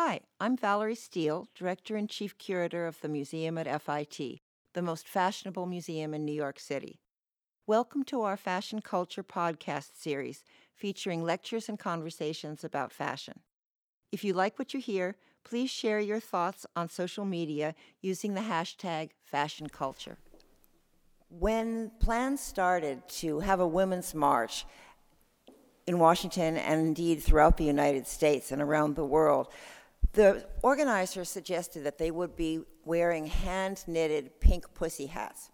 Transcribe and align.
Hi, 0.00 0.20
I'm 0.38 0.56
Valerie 0.56 0.94
Steele, 0.94 1.48
Director 1.56 1.96
and 1.96 2.08
Chief 2.08 2.38
Curator 2.38 2.86
of 2.86 3.00
the 3.00 3.08
museum 3.08 3.58
at 3.58 3.82
FIT, 3.82 4.38
the 4.72 4.80
most 4.80 5.08
fashionable 5.08 5.66
museum 5.66 6.14
in 6.14 6.24
New 6.24 6.32
York 6.32 6.60
City. 6.60 7.00
Welcome 7.66 8.04
to 8.04 8.22
our 8.22 8.36
Fashion 8.36 8.80
Culture 8.80 9.24
podcast 9.24 9.96
series 9.96 10.44
featuring 10.72 11.24
lectures 11.24 11.68
and 11.68 11.80
conversations 11.80 12.62
about 12.62 12.92
fashion. 12.92 13.40
If 14.12 14.22
you 14.22 14.34
like 14.34 14.56
what 14.56 14.72
you 14.72 14.78
hear, 14.78 15.16
please 15.42 15.68
share 15.68 15.98
your 15.98 16.20
thoughts 16.20 16.64
on 16.76 16.88
social 16.88 17.24
media 17.24 17.74
using 18.00 18.34
the 18.34 18.42
hashtag 18.42 19.10
fashionculture. 19.34 20.14
When 21.28 21.90
plans 21.98 22.40
started 22.40 23.02
to 23.08 23.40
have 23.40 23.58
a 23.58 23.66
women's 23.66 24.14
march 24.14 24.64
in 25.88 25.98
Washington 25.98 26.56
and 26.56 26.80
indeed 26.80 27.20
throughout 27.20 27.56
the 27.56 27.64
United 27.64 28.06
States 28.06 28.52
and 28.52 28.62
around 28.62 28.94
the 28.94 29.04
world, 29.04 29.48
the 30.12 30.46
organizers 30.62 31.28
suggested 31.28 31.84
that 31.84 31.98
they 31.98 32.10
would 32.10 32.36
be 32.36 32.60
wearing 32.84 33.26
hand 33.26 33.84
knitted 33.86 34.40
pink 34.40 34.72
pussy 34.74 35.06
hats. 35.06 35.50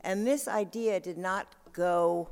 And 0.00 0.26
this 0.26 0.48
idea 0.48 1.00
did 1.00 1.16
not 1.16 1.54
go 1.72 2.30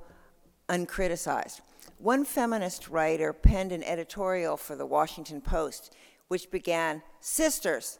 uncriticized. 0.69 1.61
One 1.99 2.25
feminist 2.25 2.89
writer 2.89 3.33
penned 3.33 3.73
an 3.73 3.83
editorial 3.85 4.57
for 4.57 4.77
the 4.77 4.87
Washington 4.87 5.41
Post 5.41 5.95
which 6.33 6.51
began, 6.51 7.03
Sisters, 7.21 7.99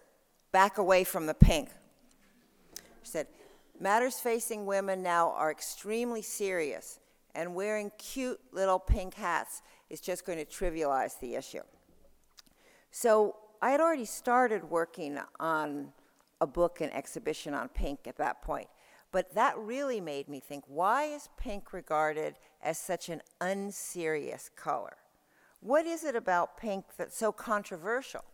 back 0.53 0.79
away 0.79 1.05
from 1.05 1.27
the 1.27 1.35
pink. 1.35 1.69
She 3.03 3.11
said, 3.11 3.27
Matters 3.79 4.19
facing 4.21 4.65
women 4.65 5.03
now 5.03 5.33
are 5.33 5.51
extremely 5.51 6.23
serious, 6.23 6.99
and 7.35 7.55
wearing 7.55 7.93
cute 7.99 8.41
little 8.51 8.79
pink 8.79 9.13
hats 9.13 9.61
is 9.91 10.01
just 10.01 10.25
going 10.25 10.39
to 10.39 10.47
trivialize 10.47 11.21
the 11.21 11.35
issue. 11.35 11.61
So 12.93 13.37
I 13.63 13.71
had 13.71 13.81
already 13.81 14.05
started 14.05 14.71
working 14.71 15.19
on 15.41 15.93
a 16.41 16.47
book 16.47 16.81
and 16.81 16.93
exhibition 16.93 17.55
on 17.55 17.69
pink 17.69 18.01
at 18.07 18.19
that 18.19 18.43
point. 18.43 18.69
But 19.11 19.35
that 19.35 19.57
really 19.59 20.01
made 20.01 20.29
me 20.29 20.41
think 20.41 20.65
why 20.67 21.05
is 21.05 21.29
pink 21.37 21.73
regarded 21.73 22.35
as 22.63 22.79
such 22.79 23.09
an 23.09 23.23
unserious 23.41 24.51
color? 24.55 24.97
What 25.61 25.87
is 25.87 26.05
it 26.05 26.17
about 26.17 26.57
pink 26.57 26.85
that's 26.97 27.17
so 27.17 27.33
controversial? 27.33 28.25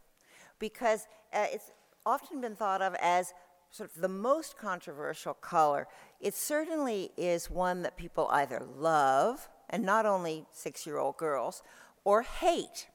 Because 0.59 1.07
uh, 1.33 1.47
it's 1.53 1.71
often 2.05 2.41
been 2.41 2.57
thought 2.57 2.83
of 2.83 2.97
as 3.01 3.35
sort 3.71 3.91
of 3.95 4.01
the 4.01 4.09
most 4.09 4.57
controversial 4.57 5.35
color. 5.35 5.87
It 6.21 6.35
certainly 6.35 7.11
is 7.17 7.51
one 7.51 7.83
that 7.83 7.97
people 7.97 8.29
either 8.33 8.65
love, 8.77 9.49
and 9.69 9.85
not 9.85 10.07
only 10.07 10.47
six 10.53 10.87
year 10.87 10.99
old 10.99 11.17
girls, 11.17 11.63
or 12.05 12.23
hate. 12.23 12.89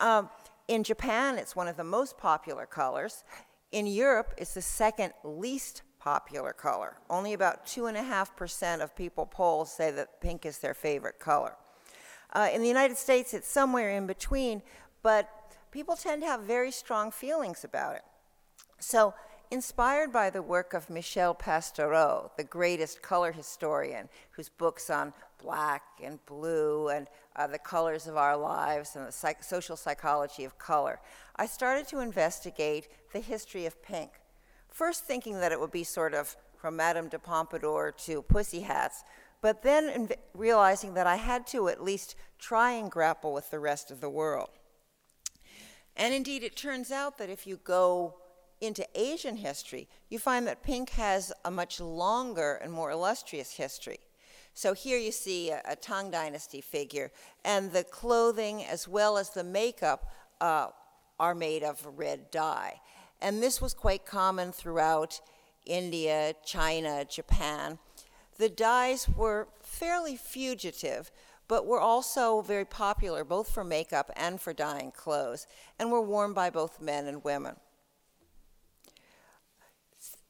Um, 0.00 0.30
in 0.68 0.82
Japan, 0.82 1.38
it's 1.38 1.54
one 1.54 1.68
of 1.68 1.76
the 1.76 1.84
most 1.84 2.18
popular 2.18 2.66
colors. 2.66 3.24
In 3.72 3.86
Europe, 3.86 4.34
it's 4.36 4.54
the 4.54 4.62
second 4.62 5.12
least 5.22 5.82
popular 5.98 6.52
color. 6.52 6.96
Only 7.10 7.32
about 7.32 7.66
2.5% 7.66 8.80
of 8.80 8.94
people 8.96 9.26
polled 9.26 9.68
say 9.68 9.90
that 9.90 10.20
pink 10.20 10.46
is 10.46 10.58
their 10.58 10.74
favorite 10.74 11.18
color. 11.18 11.56
Uh, 12.32 12.48
in 12.52 12.62
the 12.62 12.68
United 12.68 12.96
States, 12.96 13.34
it's 13.34 13.48
somewhere 13.48 13.90
in 13.90 14.06
between, 14.06 14.62
but 15.02 15.28
people 15.70 15.96
tend 15.96 16.22
to 16.22 16.28
have 16.28 16.40
very 16.40 16.70
strong 16.70 17.10
feelings 17.10 17.64
about 17.64 17.96
it. 17.96 18.02
So, 18.78 19.14
inspired 19.50 20.12
by 20.12 20.30
the 20.30 20.42
work 20.42 20.74
of 20.74 20.90
Michel 20.90 21.34
Pastoureau, 21.34 22.30
the 22.36 22.44
greatest 22.44 23.02
color 23.02 23.32
historian, 23.32 24.08
whose 24.32 24.48
books 24.48 24.90
on 24.90 25.12
black 25.42 25.82
and 26.02 26.24
blue 26.26 26.88
and 26.88 27.08
uh, 27.36 27.46
the 27.46 27.58
colors 27.58 28.06
of 28.06 28.16
our 28.16 28.36
lives 28.36 28.96
and 28.96 29.06
the 29.06 29.12
psych- 29.12 29.42
social 29.42 29.76
psychology 29.76 30.44
of 30.44 30.58
color, 30.58 31.00
I 31.36 31.46
started 31.46 31.86
to 31.88 32.00
investigate 32.00 32.88
the 33.12 33.20
history 33.20 33.66
of 33.66 33.82
pink 33.82 34.10
first 34.76 35.04
thinking 35.04 35.40
that 35.40 35.52
it 35.52 35.58
would 35.58 35.72
be 35.72 35.84
sort 35.84 36.12
of 36.12 36.36
from 36.58 36.76
Madame 36.76 37.08
de 37.08 37.18
Pompadour 37.18 37.94
to 37.96 38.20
pussy 38.20 38.60
hats, 38.60 39.04
but 39.40 39.62
then 39.62 39.88
inv- 39.88 40.16
realizing 40.34 40.92
that 40.92 41.06
I 41.06 41.16
had 41.16 41.46
to 41.48 41.68
at 41.68 41.82
least 41.82 42.14
try 42.38 42.72
and 42.72 42.90
grapple 42.90 43.32
with 43.32 43.50
the 43.50 43.58
rest 43.58 43.90
of 43.90 44.02
the 44.02 44.10
world. 44.10 44.50
And 45.96 46.12
indeed, 46.12 46.42
it 46.42 46.56
turns 46.56 46.92
out 46.92 47.16
that 47.16 47.30
if 47.30 47.46
you 47.46 47.56
go 47.64 48.16
into 48.60 48.86
Asian 48.94 49.36
history, 49.36 49.88
you 50.10 50.18
find 50.18 50.46
that 50.46 50.62
pink 50.62 50.90
has 50.90 51.32
a 51.46 51.50
much 51.50 51.80
longer 51.80 52.60
and 52.62 52.70
more 52.70 52.90
illustrious 52.90 53.52
history. 53.52 54.00
So 54.56 54.72
here 54.72 54.96
you 54.96 55.12
see 55.12 55.50
a, 55.50 55.60
a 55.66 55.76
Tang 55.76 56.10
Dynasty 56.10 56.62
figure, 56.62 57.12
and 57.44 57.72
the 57.72 57.84
clothing 57.84 58.64
as 58.64 58.88
well 58.88 59.18
as 59.18 59.28
the 59.28 59.44
makeup 59.44 60.10
uh, 60.40 60.68
are 61.20 61.34
made 61.34 61.62
of 61.62 61.86
red 61.94 62.30
dye. 62.30 62.80
And 63.20 63.42
this 63.42 63.60
was 63.60 63.74
quite 63.74 64.06
common 64.06 64.52
throughout 64.52 65.20
India, 65.66 66.32
China, 66.42 67.04
Japan. 67.04 67.78
The 68.38 68.48
dyes 68.48 69.06
were 69.14 69.48
fairly 69.60 70.16
fugitive, 70.16 71.10
but 71.48 71.66
were 71.66 71.80
also 71.80 72.40
very 72.40 72.64
popular 72.64 73.24
both 73.24 73.50
for 73.50 73.62
makeup 73.62 74.10
and 74.16 74.40
for 74.40 74.54
dyeing 74.54 74.90
clothes, 74.90 75.46
and 75.78 75.92
were 75.92 76.00
worn 76.00 76.32
by 76.32 76.48
both 76.48 76.80
men 76.80 77.06
and 77.06 77.22
women. 77.22 77.56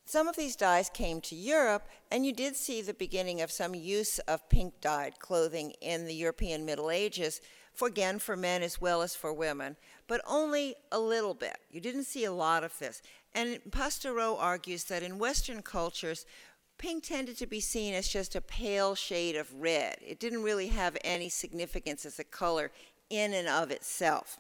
Some 0.09 0.29
of 0.29 0.37
these 0.37 0.55
dyes 0.55 0.89
came 0.89 1.21
to 1.23 1.35
Europe, 1.35 1.89
and 2.13 2.25
you 2.25 2.33
did 2.33 2.55
see 2.55 2.81
the 2.81 2.95
beginning 2.95 3.41
of 3.41 3.51
some 3.51 3.75
use 3.75 4.21
of 4.21 4.49
pink 4.49 4.81
dyed 4.81 5.19
clothing 5.19 5.73
in 5.81 6.07
the 6.07 6.15
European 6.15 6.65
Middle 6.65 6.93
Ages, 6.93 7.41
for 7.75 7.89
again 7.89 8.21
for 8.21 8.37
men 8.37 8.63
as 8.63 8.81
well 8.81 9.03
as 9.03 9.17
for 9.17 9.33
women, 9.33 9.77
but 10.07 10.21
only 10.25 10.77
a 10.93 11.01
little 11.01 11.35
bit. 11.35 11.59
You 11.73 11.81
didn't 11.81 12.05
see 12.05 12.25
a 12.25 12.33
lot 12.33 12.63
of 12.63 12.79
this. 12.79 13.03
And 13.35 13.59
Pastoureau 13.71 14.37
argues 14.39 14.85
that 14.85 15.03
in 15.03 15.19
Western 15.19 15.61
cultures, 15.61 16.25
pink 16.79 17.03
tended 17.03 17.37
to 17.39 17.47
be 17.47 17.61
seen 17.61 17.93
as 17.93 18.07
just 18.07 18.37
a 18.37 18.41
pale 18.41 18.95
shade 18.95 19.35
of 19.35 19.53
red. 19.55 19.97
It 20.07 20.21
didn't 20.21 20.45
really 20.45 20.69
have 20.69 20.97
any 21.03 21.29
significance 21.29 22.07
as 22.07 22.21
a 22.21 22.25
color 22.25 22.71
in 23.11 23.35
and 23.35 23.49
of 23.49 23.73
itself. 23.73 24.39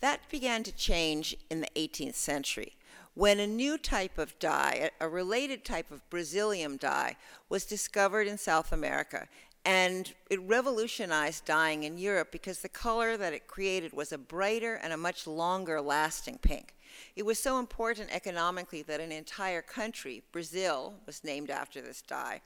That 0.00 0.20
began 0.30 0.62
to 0.62 0.72
change 0.72 1.36
in 1.50 1.60
the 1.60 1.68
18th 1.76 2.14
century 2.14 2.76
when 3.14 3.38
a 3.38 3.46
new 3.46 3.76
type 3.76 4.18
of 4.18 4.38
dye, 4.38 4.90
a 5.00 5.08
related 5.08 5.64
type 5.64 5.90
of 5.90 6.08
Brazilium 6.08 6.76
dye, 6.76 7.16
was 7.48 7.64
discovered 7.64 8.26
in 8.26 8.38
South 8.38 8.72
America 8.72 9.28
and 9.64 10.12
it 10.28 10.40
revolutionized 10.40 11.44
dyeing 11.44 11.84
in 11.84 11.98
Europe 11.98 12.32
because 12.32 12.60
the 12.60 12.68
color 12.68 13.16
that 13.16 13.32
it 13.32 13.46
created 13.46 13.92
was 13.92 14.12
a 14.12 14.18
brighter 14.18 14.74
and 14.74 14.92
a 14.92 14.96
much 14.96 15.26
longer 15.26 15.80
lasting 15.80 16.38
pink. 16.38 16.74
It 17.14 17.24
was 17.24 17.38
so 17.38 17.58
important 17.58 18.10
economically 18.12 18.82
that 18.82 19.00
an 19.00 19.12
entire 19.12 19.62
country, 19.62 20.22
Brazil, 20.32 20.94
was 21.06 21.22
named 21.22 21.50
after 21.50 21.80
this 21.80 22.02
dye. 22.02 22.40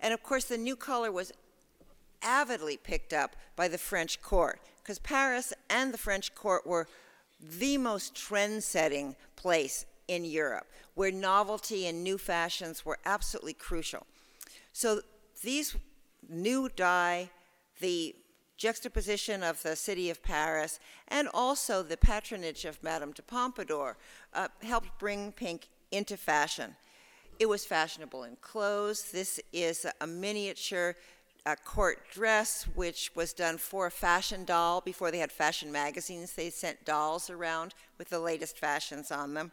And 0.00 0.14
of 0.14 0.22
course, 0.22 0.44
the 0.44 0.56
new 0.56 0.76
color 0.76 1.10
was 1.10 1.32
avidly 2.22 2.76
picked 2.76 3.12
up 3.12 3.34
by 3.56 3.68
the 3.68 3.78
French 3.78 4.22
court 4.22 4.60
because 4.82 4.98
Paris 5.00 5.52
and 5.68 5.92
the 5.92 5.98
French 5.98 6.34
court 6.34 6.66
were 6.66 6.86
the 7.40 7.78
most 7.78 8.14
trend 8.14 8.62
setting 8.62 9.16
place 9.36 9.86
in 10.08 10.24
Europe 10.24 10.66
where 10.98 11.12
novelty 11.12 11.86
and 11.86 12.02
new 12.02 12.18
fashions 12.18 12.84
were 12.84 12.98
absolutely 13.04 13.52
crucial. 13.52 14.04
So 14.72 15.00
these 15.42 15.76
new 16.28 16.68
dye, 16.74 17.30
the 17.78 18.16
juxtaposition 18.56 19.44
of 19.44 19.62
the 19.62 19.76
city 19.76 20.10
of 20.10 20.20
Paris, 20.24 20.80
and 21.06 21.28
also 21.32 21.84
the 21.84 21.96
patronage 21.96 22.64
of 22.64 22.82
Madame 22.82 23.12
de 23.12 23.22
Pompadour 23.22 23.96
uh, 24.34 24.48
helped 24.60 24.98
bring 24.98 25.30
pink 25.30 25.68
into 25.92 26.16
fashion. 26.16 26.74
It 27.38 27.48
was 27.48 27.64
fashionable 27.64 28.24
in 28.24 28.34
clothes. 28.40 29.12
This 29.12 29.38
is 29.52 29.86
a 30.00 30.06
miniature 30.08 30.96
a 31.46 31.56
court 31.56 32.10
dress, 32.10 32.64
which 32.74 33.10
was 33.14 33.32
done 33.32 33.58
for 33.58 33.86
a 33.86 33.90
fashion 33.90 34.44
doll. 34.44 34.80
Before 34.80 35.10
they 35.10 35.18
had 35.18 35.32
fashion 35.32 35.72
magazines, 35.72 36.32
they 36.32 36.50
sent 36.50 36.84
dolls 36.84 37.30
around 37.30 37.74
with 37.96 38.10
the 38.10 38.20
latest 38.20 38.58
fashions 38.58 39.10
on 39.10 39.34
them. 39.34 39.52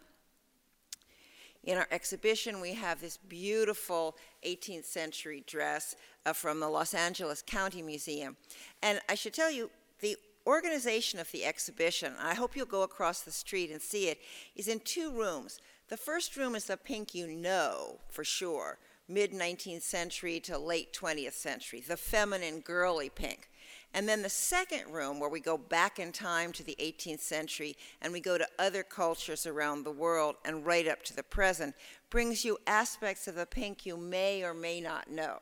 In 1.64 1.78
our 1.78 1.88
exhibition, 1.90 2.62
we 2.62 2.74
have 2.74 3.02
this 3.02 3.18
beautiful 3.18 4.16
18th 4.46 4.86
century 4.86 5.44
dress 5.48 5.96
uh, 6.26 6.34
from 6.34 6.60
the 6.60 6.70
Los 6.70 6.94
Angeles 6.94 7.44
County 7.46 7.82
Museum. 7.82 8.38
And 8.84 9.02
I 9.10 9.16
should 9.16 9.34
tell 9.34 9.50
you, 9.50 9.72
the 10.00 10.16
organization 10.46 11.20
of 11.20 11.32
the 11.32 11.44
exhibition, 11.44 12.14
I 12.22 12.36
hope 12.36 12.56
you'll 12.56 12.68
go 12.68 12.84
across 12.84 13.22
the 13.22 13.32
street 13.32 13.72
and 13.72 13.82
see 13.82 14.10
it, 14.10 14.20
is 14.56 14.68
in 14.68 14.80
two 14.82 15.12
rooms. 15.12 15.60
The 15.88 15.98
first 15.98 16.38
room 16.38 16.56
is 16.56 16.66
the 16.66 16.78
pink 16.78 17.16
you 17.16 17.28
know 17.28 18.00
for 18.10 18.24
sure, 18.24 18.78
mid 19.08 19.32
19th 19.32 19.84
century 19.84 20.40
to 20.42 20.58
late 20.58 20.94
20th 20.94 21.34
century, 21.34 21.82
the 21.82 21.98
feminine, 21.98 22.60
girly 22.62 23.10
pink. 23.10 23.50
And 23.94 24.10
then 24.10 24.22
the 24.22 24.30
second 24.30 24.92
room, 24.92 25.20
where 25.20 25.30
we 25.30 25.40
go 25.40 25.58
back 25.58 26.00
in 26.00 26.12
time 26.12 26.52
to 26.54 26.64
the 26.64 26.76
18th 26.82 27.22
century 27.22 27.78
and 28.02 28.12
we 28.12 28.20
go 28.20 28.38
to 28.38 28.48
other 28.60 28.84
cultures 28.84 29.46
around 29.46 29.84
the 29.84 29.92
world 29.92 30.36
and 30.44 30.66
right 30.66 30.88
up 30.88 31.02
to 31.04 31.16
the 31.16 31.24
present, 31.24 31.76
brings 32.10 32.44
you 32.44 32.58
aspects 32.68 33.28
of 33.28 33.36
the 33.36 33.46
pink 33.46 33.86
you 33.86 33.96
may 33.96 34.44
or 34.44 34.54
may 34.54 34.82
not 34.82 35.10
know. 35.10 35.40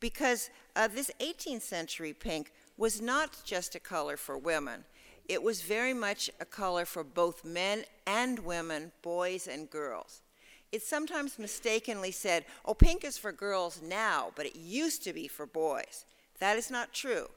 Because 0.00 0.50
uh, 0.76 0.88
this 0.88 1.10
18th 1.20 1.62
century 1.62 2.12
pink 2.12 2.52
was 2.76 3.00
not 3.00 3.42
just 3.44 3.74
a 3.74 3.80
color 3.80 4.16
for 4.16 4.36
women, 4.36 4.84
it 5.28 5.42
was 5.42 5.62
very 5.62 5.94
much 5.94 6.28
a 6.40 6.44
color 6.44 6.84
for 6.84 7.04
both 7.04 7.44
men 7.44 7.84
and 8.06 8.40
women, 8.40 8.92
boys 9.00 9.46
and 9.46 9.70
girls. 9.70 10.20
It's 10.72 10.88
sometimes 10.88 11.38
mistakenly 11.38 12.10
said, 12.10 12.46
oh, 12.64 12.72
pink 12.72 13.04
is 13.04 13.18
for 13.18 13.30
girls 13.30 13.80
now, 13.82 14.32
but 14.34 14.46
it 14.46 14.56
used 14.56 15.04
to 15.04 15.12
be 15.12 15.28
for 15.28 15.46
boys. 15.46 16.06
That 16.40 16.56
is 16.56 16.70
not 16.70 16.94
true. 16.94 17.28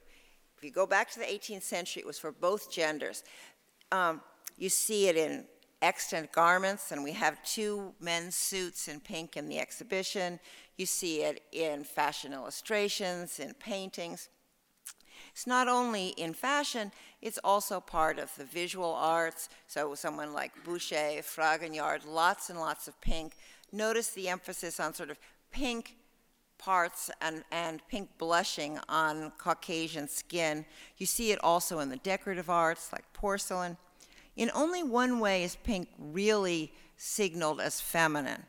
If 0.56 0.64
you 0.64 0.70
go 0.70 0.86
back 0.86 1.10
to 1.12 1.18
the 1.18 1.26
18th 1.26 1.62
century, 1.62 2.00
it 2.00 2.06
was 2.06 2.18
for 2.18 2.32
both 2.32 2.72
genders. 2.72 3.22
Um, 3.92 4.22
you 4.56 4.70
see 4.70 5.08
it 5.08 5.16
in 5.16 5.44
extant 5.82 6.32
garments, 6.32 6.92
and 6.92 7.04
we 7.04 7.12
have 7.12 7.42
two 7.44 7.92
men's 8.00 8.34
suits 8.34 8.88
in 8.88 9.00
pink 9.00 9.36
in 9.36 9.48
the 9.48 9.58
exhibition. 9.58 10.40
You 10.78 10.86
see 10.86 11.22
it 11.22 11.42
in 11.52 11.84
fashion 11.84 12.32
illustrations, 12.32 13.38
in 13.38 13.52
paintings. 13.54 14.30
It's 15.32 15.46
not 15.46 15.68
only 15.68 16.08
in 16.08 16.32
fashion, 16.32 16.90
it's 17.26 17.40
also 17.42 17.80
part 17.80 18.20
of 18.20 18.32
the 18.36 18.44
visual 18.44 18.94
arts. 18.94 19.48
So 19.66 19.96
someone 19.96 20.32
like 20.32 20.52
Boucher, 20.64 21.22
Fragonard, 21.22 22.06
lots 22.06 22.50
and 22.50 22.60
lots 22.60 22.86
of 22.86 23.00
pink. 23.00 23.32
Notice 23.72 24.10
the 24.10 24.28
emphasis 24.28 24.78
on 24.78 24.94
sort 24.94 25.10
of 25.10 25.18
pink 25.50 25.96
parts 26.56 27.10
and, 27.20 27.42
and 27.50 27.82
pink 27.88 28.10
blushing 28.16 28.78
on 28.88 29.32
Caucasian 29.38 30.06
skin. 30.06 30.64
You 30.98 31.06
see 31.06 31.32
it 31.32 31.42
also 31.42 31.80
in 31.80 31.88
the 31.88 31.96
decorative 31.96 32.48
arts 32.48 32.92
like 32.92 33.12
porcelain. 33.12 33.76
In 34.36 34.48
only 34.54 34.84
one 34.84 35.18
way 35.18 35.42
is 35.42 35.56
pink 35.56 35.88
really 35.98 36.72
signaled 36.96 37.60
as 37.60 37.80
feminine, 37.80 38.44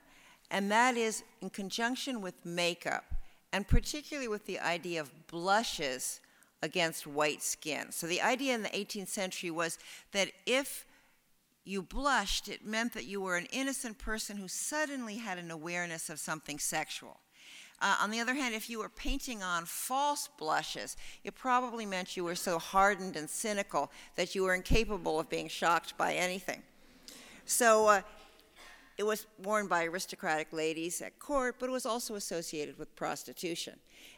and 0.51 0.69
that 0.71 0.95
is 0.97 1.23
in 1.41 1.49
conjunction 1.49 2.21
with 2.21 2.45
makeup, 2.45 3.05
and 3.51 3.67
particularly 3.67 4.27
with 4.27 4.45
the 4.45 4.59
idea 4.59 5.01
of 5.01 5.27
blushes 5.27 6.19
against 6.61 7.05
white 7.05 7.43
skin. 7.43 7.91
So 7.91 8.07
the 8.07 8.21
idea 8.21 8.55
in 8.55 8.63
the 8.63 8.69
18th 8.69 9.09
century 9.09 9.51
was 9.51 9.77
that 10.11 10.29
if 10.45 10.85
you 11.63 11.81
blushed, 11.81 12.47
it 12.47 12.65
meant 12.65 12.93
that 12.93 13.05
you 13.05 13.21
were 13.21 13.35
an 13.35 13.47
innocent 13.51 13.97
person 13.97 14.37
who 14.37 14.47
suddenly 14.47 15.17
had 15.17 15.37
an 15.37 15.51
awareness 15.51 16.09
of 16.09 16.19
something 16.19 16.57
sexual. 16.59 17.19
Uh, 17.79 17.95
on 18.01 18.09
the 18.09 18.19
other 18.19 18.33
hand, 18.33 18.55
if 18.55 18.69
you 18.69 18.79
were 18.79 18.89
painting 18.89 19.43
on 19.43 19.65
false 19.65 20.29
blushes, 20.39 20.97
it 21.23 21.35
probably 21.35 21.85
meant 21.85 22.17
you 22.17 22.23
were 22.23 22.35
so 22.35 22.57
hardened 22.57 23.15
and 23.15 23.29
cynical 23.29 23.91
that 24.15 24.33
you 24.33 24.43
were 24.43 24.55
incapable 24.55 25.19
of 25.19 25.29
being 25.29 25.47
shocked 25.47 25.95
by 25.97 26.13
anything. 26.13 26.63
So 27.45 27.87
uh, 27.87 28.01
it 28.97 29.05
was 29.05 29.27
worn 29.43 29.67
by 29.67 29.85
aristocratic 29.85 30.51
ladies 30.51 31.01
at 31.01 31.19
court, 31.19 31.57
but 31.59 31.69
it 31.69 31.71
was 31.71 31.85
also 31.85 32.15
associated 32.15 32.79
with 32.79 32.95
prostitution. 32.95 33.75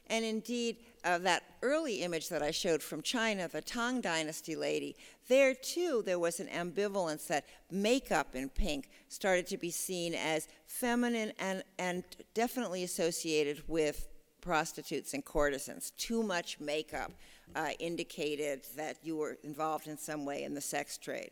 And 0.08 0.24
indeed, 0.24 0.78
uh, 1.04 1.18
that 1.20 1.44
early 1.62 2.02
image 2.02 2.30
that 2.30 2.42
I 2.42 2.52
showed 2.52 2.82
from 2.82 3.02
China, 3.02 3.48
the 3.48 3.62
Tang 3.62 4.00
Dynasty 4.02 4.56
lady, 4.56 4.96
there 5.28 5.54
too 5.54 6.02
there 6.06 6.20
was 6.20 6.40
an 6.40 6.48
ambivalence 6.48 7.28
that 7.28 7.46
makeup 7.70 8.36
in 8.36 8.50
pink 8.50 8.90
started 9.10 9.48
to 9.48 9.58
be 9.58 9.70
seen 9.70 10.16
as 10.16 10.48
feminine 10.66 11.34
and, 11.40 11.64
and 11.78 12.04
definitely 12.34 12.84
associated 12.84 13.62
with 13.68 14.08
prostitutes 14.42 15.14
and 15.14 15.26
courtesans. 15.26 15.92
Too 15.98 16.24
much 16.24 16.60
makeup 16.60 17.12
uh, 17.56 17.72
indicated 17.80 18.66
that 18.78 18.98
you 19.04 19.18
were 19.18 19.38
involved 19.44 19.88
in 19.88 19.98
some 19.98 20.26
way 20.26 20.44
in 20.44 20.54
the 20.54 20.62
sex 20.62 20.98
trade. 20.98 21.32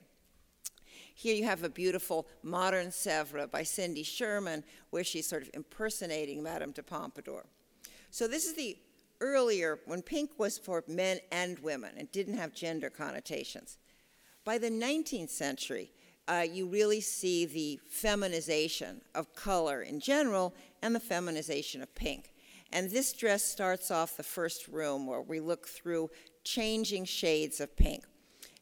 Here 1.19 1.33
you 1.33 1.45
have 1.45 1.63
a 1.63 1.69
beautiful 1.69 2.27
modern 2.43 2.89
Sèvres 2.89 3.49
by 3.49 3.63
Cindy 3.63 4.03
Sherman, 4.03 4.63
where 4.91 5.03
she's 5.03 5.25
sort 5.25 5.41
of 5.41 5.49
impersonating 5.55 6.43
Madame 6.43 6.69
de 6.69 6.83
Pompadour. 6.83 7.47
So 8.11 8.27
this 8.27 8.45
is 8.45 8.53
the 8.53 8.77
earlier, 9.19 9.79
when 9.87 10.03
pink 10.03 10.29
was 10.37 10.59
for 10.59 10.83
men 10.87 11.17
and 11.31 11.57
women 11.57 11.95
and 11.97 12.11
didn't 12.11 12.37
have 12.37 12.53
gender 12.53 12.91
connotations. 12.91 13.79
By 14.45 14.59
the 14.59 14.69
19th 14.69 15.31
century, 15.31 15.91
uh, 16.27 16.45
you 16.47 16.67
really 16.67 17.01
see 17.01 17.47
the 17.47 17.79
feminization 17.89 19.01
of 19.15 19.33
color 19.33 19.81
in 19.81 19.99
general 19.99 20.53
and 20.83 20.93
the 20.93 20.99
feminization 20.99 21.81
of 21.81 21.95
pink. 21.95 22.31
And 22.71 22.91
this 22.91 23.11
dress 23.11 23.43
starts 23.43 23.89
off 23.89 24.17
the 24.17 24.21
first 24.21 24.67
room 24.67 25.07
where 25.07 25.21
we 25.21 25.39
look 25.39 25.67
through 25.67 26.11
changing 26.43 27.05
shades 27.05 27.59
of 27.59 27.75
pink. 27.75 28.03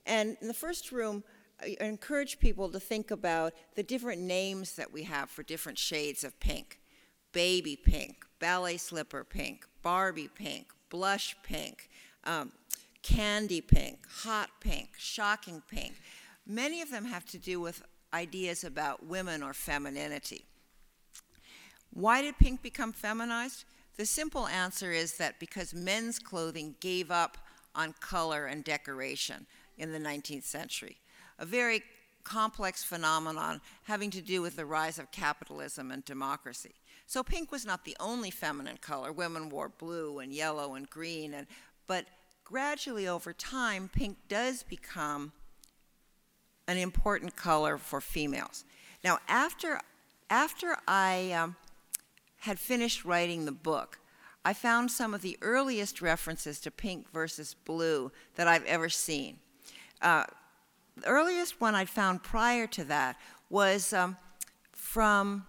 And 0.06 0.38
in 0.40 0.48
the 0.48 0.54
first 0.54 0.94
room, 0.94 1.24
I 1.62 1.78
encourage 1.80 2.40
people 2.40 2.70
to 2.70 2.80
think 2.80 3.12
about 3.12 3.54
the 3.76 3.84
different 3.84 4.22
names 4.22 4.76
that 4.76 4.92
we 4.92 5.04
have 5.04 5.30
for 5.30 5.44
different 5.44 5.78
shades 5.78 6.24
of 6.24 6.40
pink 6.40 6.80
baby 7.32 7.76
pink, 7.76 8.26
ballet 8.40 8.78
slipper 8.78 9.26
pink, 9.26 9.66
Barbie 9.82 10.30
pink, 10.34 10.68
blush 10.90 11.36
pink, 11.44 11.90
um, 12.24 12.54
candy 13.02 13.60
pink, 13.60 14.08
hot 14.10 14.50
pink, 14.62 14.92
shocking 14.98 15.62
pink. 15.70 15.96
Many 16.48 16.82
of 16.82 16.90
them 16.90 17.04
have 17.04 17.26
to 17.26 17.38
do 17.38 17.60
with 17.60 17.84
ideas 18.14 18.64
about 18.64 19.06
women 19.06 19.44
or 19.44 19.54
femininity. 19.54 20.46
Why 21.92 22.22
did 22.22 22.40
pink 22.40 22.62
become 22.62 22.94
feminized? 22.94 23.66
The 23.98 24.06
simple 24.06 24.48
answer 24.48 24.94
is 24.94 25.18
that 25.18 25.38
because 25.38 25.74
men's 25.74 26.20
clothing 26.20 26.76
gave 26.80 27.12
up 27.12 27.38
on 27.76 27.96
color 28.00 28.46
and 28.46 28.64
decoration 28.64 29.46
in 29.78 29.92
the 29.92 30.00
19th 30.00 30.46
century 30.46 31.00
a 31.40 31.46
very 31.46 31.84
complex 32.24 32.84
phenomenon 32.84 33.62
having 33.84 34.10
to 34.12 34.22
do 34.22 34.42
with 34.42 34.56
the 34.56 34.66
rise 34.66 35.00
of 35.00 35.12
capitalism 35.12 35.92
and 35.92 36.04
democracy. 36.06 36.74
So 37.08 37.24
pink 37.24 37.52
was 37.52 37.66
not 37.66 37.86
the 37.86 37.96
only 38.00 38.32
feminine 38.32 38.78
color. 38.78 39.12
Women 39.12 39.50
wore 39.50 39.70
blue 39.70 40.20
and 40.20 40.34
yellow 40.34 40.74
and 40.74 40.90
green, 40.90 41.34
and, 41.34 41.46
but 41.88 42.06
gradually 42.44 43.08
over 43.08 43.32
time, 43.32 43.90
pink 43.94 44.18
does 44.28 44.64
become 44.64 45.32
an 46.68 46.78
important 46.78 47.36
color 47.36 47.78
for 47.78 48.02
females. 48.02 48.66
Now, 49.04 49.20
after, 49.28 49.80
after 50.32 50.78
I 50.88 51.32
um, 51.34 51.56
had 52.40 52.60
finished 52.60 53.06
writing 53.06 53.46
the 53.46 53.52
book, 53.52 54.00
I 54.44 54.54
found 54.54 54.90
some 54.90 55.14
of 55.14 55.22
the 55.22 55.38
earliest 55.42 56.02
references 56.02 56.60
to 56.62 56.72
pink 56.72 57.12
versus 57.12 57.56
blue 57.66 58.12
that 58.36 58.48
I've 58.48 58.66
ever 58.66 58.90
seen. 58.90 59.38
Uh, 60.02 60.26
the 60.98 61.08
earliest 61.08 61.60
one 61.60 61.76
I 61.76 61.86
found 61.86 62.24
prior 62.24 62.68
to 62.68 62.84
that 62.86 63.18
was 63.50 63.94
um, 63.94 64.18
from 64.72 65.46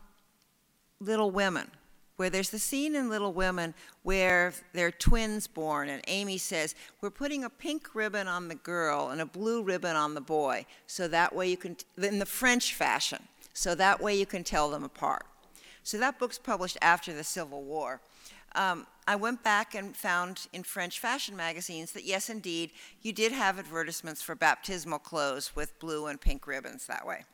Little 1.00 1.30
Women, 1.30 1.70
where 2.16 2.30
there's 2.30 2.50
the 2.50 2.58
scene 2.58 2.96
in 2.96 3.08
Little 3.08 3.32
Women 3.32 3.74
where 4.02 4.52
there 4.72 4.86
are 4.88 4.92
twins 4.92 5.46
born, 5.46 5.88
and 5.88 6.02
Amy 6.08 6.38
says, 6.38 6.74
We're 7.00 7.10
putting 7.10 7.44
a 7.44 7.50
pink 7.50 7.94
ribbon 7.94 8.26
on 8.26 8.48
the 8.48 8.54
girl 8.54 9.10
and 9.10 9.20
a 9.20 9.26
blue 9.26 9.62
ribbon 9.62 9.94
on 9.94 10.14
the 10.14 10.20
boy, 10.20 10.66
so 10.86 11.06
that 11.08 11.34
way 11.34 11.48
you 11.50 11.56
can, 11.56 11.76
in 11.96 12.18
the 12.18 12.26
French 12.26 12.74
fashion, 12.74 13.22
so 13.52 13.74
that 13.74 14.00
way 14.00 14.18
you 14.18 14.26
can 14.26 14.44
tell 14.44 14.70
them 14.70 14.84
apart. 14.84 15.26
So 15.82 15.98
that 15.98 16.18
book's 16.18 16.38
published 16.38 16.78
after 16.82 17.12
the 17.12 17.22
Civil 17.22 17.62
War 17.62 18.00
um, 18.56 18.86
I 19.06 19.14
went 19.14 19.44
back 19.44 19.74
and 19.74 19.96
found 19.96 20.48
in 20.52 20.64
French 20.64 20.98
fashion 20.98 21.36
magazines 21.36 21.92
that 21.92 22.04
yes, 22.04 22.28
indeed, 22.28 22.72
you 23.02 23.12
did 23.12 23.30
have 23.30 23.58
advertisements 23.58 24.22
for 24.22 24.34
baptismal 24.34 24.98
clothes 24.98 25.54
with 25.54 25.78
blue 25.78 26.06
and 26.06 26.20
pink 26.20 26.46
ribbons 26.46 26.86
that 26.86 27.06
way. 27.06 27.24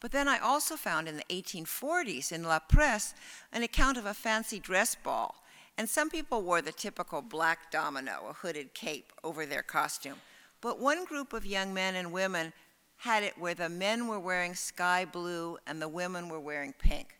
But 0.00 0.12
then 0.12 0.28
I 0.28 0.38
also 0.38 0.76
found 0.76 1.08
in 1.08 1.16
the 1.16 1.24
1840s 1.30 2.32
in 2.32 2.42
La 2.42 2.58
Presse 2.58 3.14
an 3.52 3.62
account 3.62 3.96
of 3.96 4.06
a 4.06 4.14
fancy 4.14 4.58
dress 4.58 4.94
ball. 4.94 5.36
And 5.78 5.88
some 5.88 6.10
people 6.10 6.42
wore 6.42 6.62
the 6.62 6.72
typical 6.72 7.22
black 7.22 7.70
domino, 7.70 8.26
a 8.28 8.32
hooded 8.32 8.74
cape, 8.74 9.12
over 9.22 9.44
their 9.44 9.62
costume. 9.62 10.16
But 10.60 10.80
one 10.80 11.04
group 11.04 11.32
of 11.32 11.46
young 11.46 11.72
men 11.74 11.94
and 11.94 12.12
women 12.12 12.52
had 12.98 13.22
it 13.22 13.38
where 13.38 13.54
the 13.54 13.68
men 13.68 14.08
were 14.08 14.18
wearing 14.18 14.54
sky 14.54 15.04
blue 15.04 15.58
and 15.66 15.80
the 15.80 15.88
women 15.88 16.28
were 16.28 16.40
wearing 16.40 16.72
pink. 16.72 17.16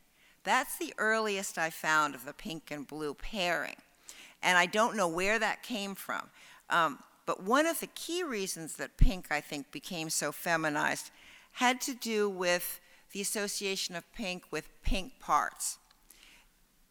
That's 0.47 0.79
the 0.79 0.95
earliest 0.97 1.59
I 1.59 1.71
found 1.71 2.15
of 2.15 2.25
the 2.25 2.33
pink 2.33 2.71
and 2.71 2.87
blue 2.87 3.15
pairing. 3.15 3.75
And 4.45 4.57
I 4.57 4.67
don't 4.67 4.97
know 4.97 5.09
where 5.09 5.41
that 5.41 5.65
came 5.65 5.97
from. 5.97 6.31
Um, 6.71 7.00
but 7.26 7.43
one 7.43 7.67
of 7.67 7.81
the 7.81 7.88
key 7.88 8.23
reasons 8.23 8.76
that 8.76 8.97
pink, 8.97 9.26
I 9.29 9.41
think, 9.41 9.73
became 9.73 10.09
so 10.09 10.31
feminized 10.31 11.11
had 11.55 11.81
to 11.81 11.95
do 11.95 12.31
with 12.31 12.81
the 13.12 13.21
association 13.21 13.97
of 13.97 14.05
pink 14.12 14.45
with 14.53 14.69
pink 14.85 15.19
parts. 15.19 15.79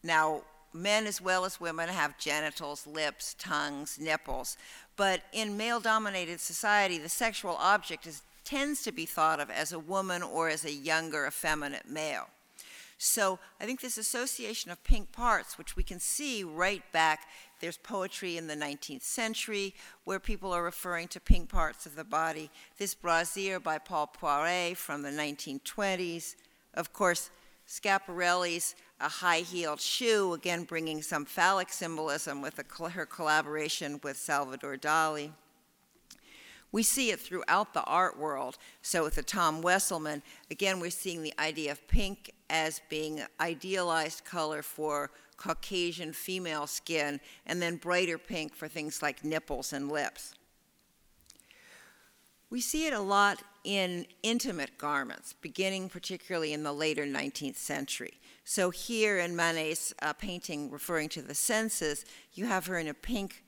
Now, 0.03 0.41
men 0.73 1.07
as 1.07 1.21
well 1.21 1.45
as 1.45 1.61
women 1.61 1.87
have 1.87 2.17
genitals, 2.17 2.85
lips, 2.85 3.37
tongues, 3.39 3.97
nipples, 3.97 4.57
but 4.97 5.21
in 5.31 5.55
male 5.55 5.79
dominated 5.79 6.41
society, 6.41 6.97
the 6.97 7.07
sexual 7.07 7.55
object 7.57 8.05
is, 8.05 8.21
tends 8.43 8.83
to 8.83 8.91
be 8.91 9.05
thought 9.05 9.39
of 9.39 9.49
as 9.49 9.71
a 9.71 9.79
woman 9.79 10.21
or 10.21 10.49
as 10.49 10.65
a 10.65 10.73
younger, 10.73 11.25
effeminate 11.25 11.87
male. 11.89 12.27
So 13.05 13.37
I 13.61 13.65
think 13.65 13.81
this 13.81 13.99
association 13.99 14.71
of 14.71 14.83
pink 14.83 15.11
parts, 15.11 15.59
which 15.59 15.75
we 15.75 15.83
can 15.83 15.99
see 15.99 16.43
right 16.43 16.81
back, 16.91 17.27
there's 17.59 17.77
poetry 17.77 18.35
in 18.35 18.47
the 18.47 18.55
19th 18.55 19.03
century 19.03 19.75
where 20.05 20.19
people 20.19 20.51
are 20.51 20.63
referring 20.63 21.07
to 21.09 21.19
pink 21.19 21.49
parts 21.49 21.85
of 21.85 21.95
the 21.95 22.03
body. 22.03 22.49
This 22.79 22.95
brassiere 22.95 23.59
by 23.59 23.77
Paul 23.77 24.11
Poiret 24.19 24.75
from 24.75 25.03
the 25.03 25.11
1920s. 25.11 26.35
Of 26.73 26.93
course, 26.93 27.29
Schiaparelli's 27.67 28.75
a 28.99 29.07
high-heeled 29.07 29.81
shoe, 29.81 30.33
again 30.33 30.63
bringing 30.63 31.03
some 31.03 31.25
phallic 31.25 31.69
symbolism 31.71 32.41
with 32.41 32.57
her 32.57 33.05
collaboration 33.05 33.99
with 34.03 34.17
Salvador 34.17 34.77
Dali. 34.77 35.31
We 36.75 36.83
see 36.83 37.09
it 37.11 37.21
throughout 37.21 37.73
the 37.73 37.85
art 37.85 38.19
world. 38.19 38.57
So 38.81 39.05
with 39.05 39.15
the 39.15 39.23
Tom 39.23 39.63
Wesselmann, 39.63 40.21
again, 40.51 40.81
we're 40.81 40.89
seeing 40.89 41.23
the 41.23 41.33
idea 41.39 41.71
of 41.71 41.87
pink 41.87 42.33
as 42.49 42.81
being 42.89 43.21
idealized 43.39 44.25
color 44.25 44.61
for 44.61 45.09
Caucasian 45.37 46.11
female 46.11 46.67
skin, 46.67 47.21
and 47.45 47.61
then 47.61 47.77
brighter 47.77 48.17
pink 48.17 48.53
for 48.53 48.67
things 48.67 49.01
like 49.01 49.23
nipples 49.23 49.71
and 49.71 49.89
lips. 49.89 50.33
We 52.49 52.59
see 52.59 52.87
it 52.87 52.93
a 52.93 52.99
lot 52.99 53.41
in 53.63 54.05
intimate 54.21 54.77
garments, 54.77 55.31
beginning 55.31 55.87
particularly 55.87 56.51
in 56.51 56.63
the 56.63 56.73
later 56.73 57.05
19th 57.05 57.55
century. 57.55 58.19
So 58.43 58.69
here 58.69 59.17
in 59.17 59.33
Manet's 59.33 59.93
uh, 60.01 60.11
painting 60.11 60.69
referring 60.69 61.07
to 61.09 61.21
the 61.21 61.35
senses, 61.35 62.03
you 62.33 62.47
have 62.47 62.65
her 62.65 62.77
in 62.77 62.89
a 62.89 62.93
pink 62.93 63.44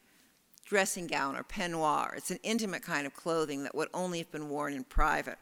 dressing 0.68 1.08
gown 1.08 1.36
or 1.36 1.44
peignoir. 1.44 2.16
It's 2.16 2.30
an 2.30 2.40
intimate 2.44 2.84
kind 2.84 3.08
of 3.08 3.14
clothing 3.14 3.64
that 3.64 3.74
would 3.74 3.88
only 3.94 4.20
have 4.20 4.32
been 4.32 4.50
worn 4.50 4.74
in 4.74 4.84
private. 4.84 5.38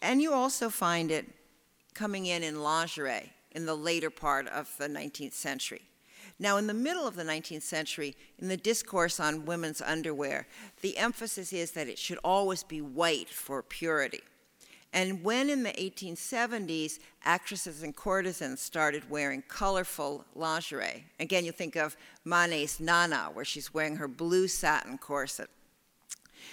And 0.00 0.22
you 0.22 0.32
also 0.32 0.70
find 0.70 1.10
it 1.10 1.26
coming 1.94 2.26
in 2.26 2.42
in 2.42 2.62
lingerie 2.62 3.32
in 3.50 3.66
the 3.66 3.74
later 3.74 4.10
part 4.10 4.46
of 4.48 4.70
the 4.78 4.88
19th 4.88 5.32
century. 5.32 5.82
Now, 6.38 6.58
in 6.58 6.66
the 6.66 6.74
middle 6.74 7.06
of 7.08 7.16
the 7.16 7.24
19th 7.24 7.62
century, 7.62 8.14
in 8.38 8.48
the 8.48 8.56
discourse 8.56 9.18
on 9.18 9.46
women's 9.46 9.80
underwear, 9.80 10.46
the 10.82 10.98
emphasis 10.98 11.52
is 11.52 11.72
that 11.72 11.88
it 11.88 11.98
should 11.98 12.18
always 12.18 12.62
be 12.62 12.80
white 12.80 13.30
for 13.30 13.62
purity. 13.62 14.20
And 14.96 15.22
when 15.22 15.50
in 15.50 15.62
the 15.62 15.72
1870s, 15.72 17.00
actresses 17.22 17.82
and 17.82 17.94
courtesans 17.94 18.62
started 18.62 19.10
wearing 19.10 19.42
colorful 19.46 20.24
lingerie, 20.34 21.04
again, 21.20 21.44
you 21.44 21.52
think 21.52 21.76
of 21.76 21.98
Manet's 22.24 22.80
Nana, 22.80 23.28
where 23.34 23.44
she's 23.44 23.74
wearing 23.74 23.96
her 23.96 24.08
blue 24.08 24.48
satin 24.48 24.96
corset. 24.96 25.50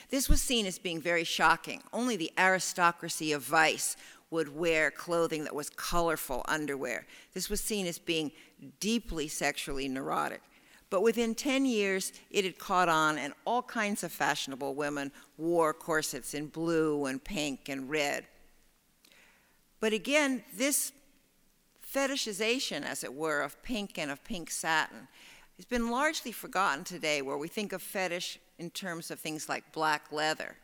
This 0.09 0.27
was 0.27 0.41
seen 0.41 0.65
as 0.65 0.77
being 0.77 0.99
very 0.99 1.23
shocking. 1.23 1.83
Only 1.93 2.17
the 2.17 2.33
aristocracy 2.37 3.31
of 3.31 3.43
vice 3.43 3.95
would 4.29 4.53
wear 4.53 4.91
clothing 4.91 5.45
that 5.45 5.55
was 5.55 5.69
colorful 5.69 6.43
underwear. 6.49 7.07
This 7.33 7.49
was 7.49 7.61
seen 7.61 7.87
as 7.87 7.97
being 7.97 8.29
deeply 8.81 9.29
sexually 9.29 9.87
neurotic. 9.87 10.41
But 10.89 11.01
within 11.01 11.33
10 11.33 11.65
years, 11.65 12.11
it 12.29 12.43
had 12.43 12.59
caught 12.59 12.89
on, 12.89 13.17
and 13.17 13.33
all 13.45 13.63
kinds 13.63 14.03
of 14.03 14.11
fashionable 14.11 14.75
women 14.75 15.13
wore 15.37 15.73
corsets 15.73 16.33
in 16.33 16.47
blue 16.47 17.05
and 17.05 17.23
pink 17.23 17.69
and 17.69 17.89
red. 17.89 18.25
But 19.83 19.91
again, 19.91 20.45
this 20.55 20.93
fetishization, 21.93 22.85
as 22.85 23.03
it 23.03 23.13
were, 23.13 23.41
of 23.41 23.61
pink 23.63 23.97
and 23.97 24.09
of 24.09 24.23
pink 24.23 24.49
satin 24.49 25.09
has 25.57 25.65
been 25.65 25.91
largely 25.91 26.31
forgotten 26.31 26.85
today, 26.85 27.21
where 27.21 27.37
we 27.37 27.49
think 27.49 27.73
of 27.73 27.81
fetish 27.81 28.39
in 28.57 28.69
terms 28.69 29.11
of 29.11 29.19
things 29.19 29.49
like 29.49 29.73
black 29.73 30.09
leather. 30.09 30.55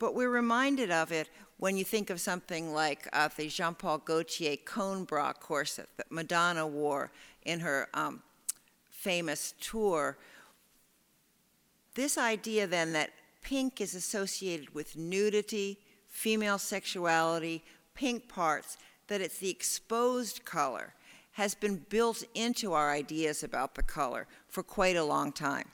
But 0.00 0.16
we're 0.16 0.30
reminded 0.30 0.90
of 0.90 1.12
it 1.12 1.28
when 1.58 1.76
you 1.76 1.84
think 1.84 2.10
of 2.10 2.20
something 2.20 2.74
like 2.74 3.08
uh, 3.12 3.28
the 3.36 3.46
Jean 3.46 3.74
Paul 3.76 3.98
Gaultier 3.98 4.56
cone 4.56 5.04
bra 5.04 5.32
corset 5.32 5.88
that 5.96 6.10
Madonna 6.10 6.66
wore 6.66 7.12
in 7.44 7.60
her 7.60 7.86
um, 7.94 8.20
famous 8.90 9.54
tour. 9.60 10.18
This 11.94 12.18
idea 12.18 12.66
then 12.66 12.92
that 12.94 13.10
pink 13.42 13.80
is 13.80 13.94
associated 13.94 14.74
with 14.74 14.96
nudity, 14.96 15.78
female 16.08 16.58
sexuality, 16.58 17.62
pink 17.96 18.28
parts, 18.28 18.78
that 19.08 19.20
it's 19.20 19.38
the 19.38 19.50
exposed 19.50 20.44
color, 20.44 20.94
has 21.32 21.54
been 21.54 21.84
built 21.88 22.22
into 22.34 22.72
our 22.72 22.90
ideas 22.90 23.42
about 23.42 23.74
the 23.74 23.82
color 23.82 24.26
for 24.48 24.62
quite 24.62 24.96
a 24.96 25.04
long 25.04 25.32
time. 25.32 25.68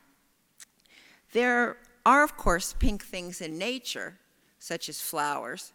There 1.32 1.76
are, 2.04 2.24
of 2.24 2.36
course, 2.36 2.74
pink 2.78 3.04
things 3.04 3.40
in 3.40 3.58
nature, 3.58 4.18
such 4.58 4.88
as 4.88 5.00
flowers. 5.00 5.72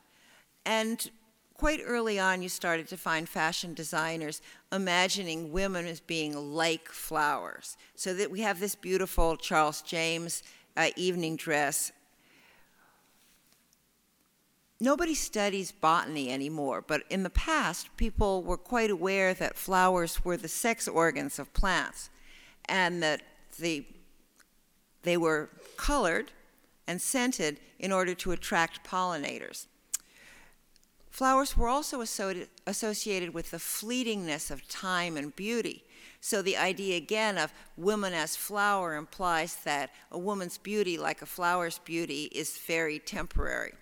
And 0.65 1.09
quite 1.53 1.79
early 1.85 2.19
on, 2.19 2.41
you 2.41 2.49
started 2.49 2.87
to 2.89 2.97
find 2.97 3.27
fashion 3.27 3.73
designers 3.73 4.41
imagining 4.71 5.51
women 5.51 5.85
as 5.87 5.99
being 5.99 6.35
like 6.35 6.89
flowers. 6.89 7.77
So 7.95 8.13
that 8.13 8.29
we 8.29 8.41
have 8.41 8.59
this 8.59 8.75
beautiful 8.75 9.37
Charles 9.37 9.81
James 9.81 10.43
uh, 10.75 10.89
evening 10.95 11.37
dress. 11.37 11.91
Nobody 14.79 15.15
studies 15.15 15.71
botany 15.71 16.31
anymore, 16.31 16.83
but 16.85 17.03
in 17.09 17.23
the 17.23 17.31
past, 17.31 17.95
people 17.97 18.43
were 18.43 18.57
quite 18.57 18.91
aware 18.91 19.33
that 19.33 19.57
flowers 19.57 20.23
were 20.23 20.37
the 20.37 20.47
sex 20.47 20.87
organs 20.87 21.39
of 21.39 21.51
plants 21.53 22.11
and 22.65 23.01
that 23.01 23.21
the, 23.59 23.85
they 25.01 25.17
were 25.17 25.49
colored 25.77 26.31
and 26.85 27.01
scented 27.01 27.59
in 27.79 27.91
order 27.91 28.13
to 28.13 28.31
attract 28.31 28.87
pollinators. 28.87 29.65
Flowers 31.09 31.57
were 31.57 31.67
also 31.67 32.01
associated 32.01 33.33
with 33.33 33.49
the 33.49 33.57
fleetingness 33.57 34.51
of 34.51 34.67
time 34.67 35.17
and 35.17 35.35
beauty. 35.35 35.83
So 36.21 36.43
the 36.43 36.57
idea 36.57 36.97
again 36.97 37.39
of 37.39 37.51
woman 37.75 38.13
as 38.13 38.35
flower 38.35 38.95
implies 38.95 39.55
that 39.63 39.89
a 40.11 40.19
woman's 40.19 40.59
beauty, 40.59 40.99
like 40.99 41.23
a 41.23 41.25
flower's 41.25 41.79
beauty, 41.79 42.25
is 42.25 42.59
very 42.59 42.99
temporary. 42.99 43.73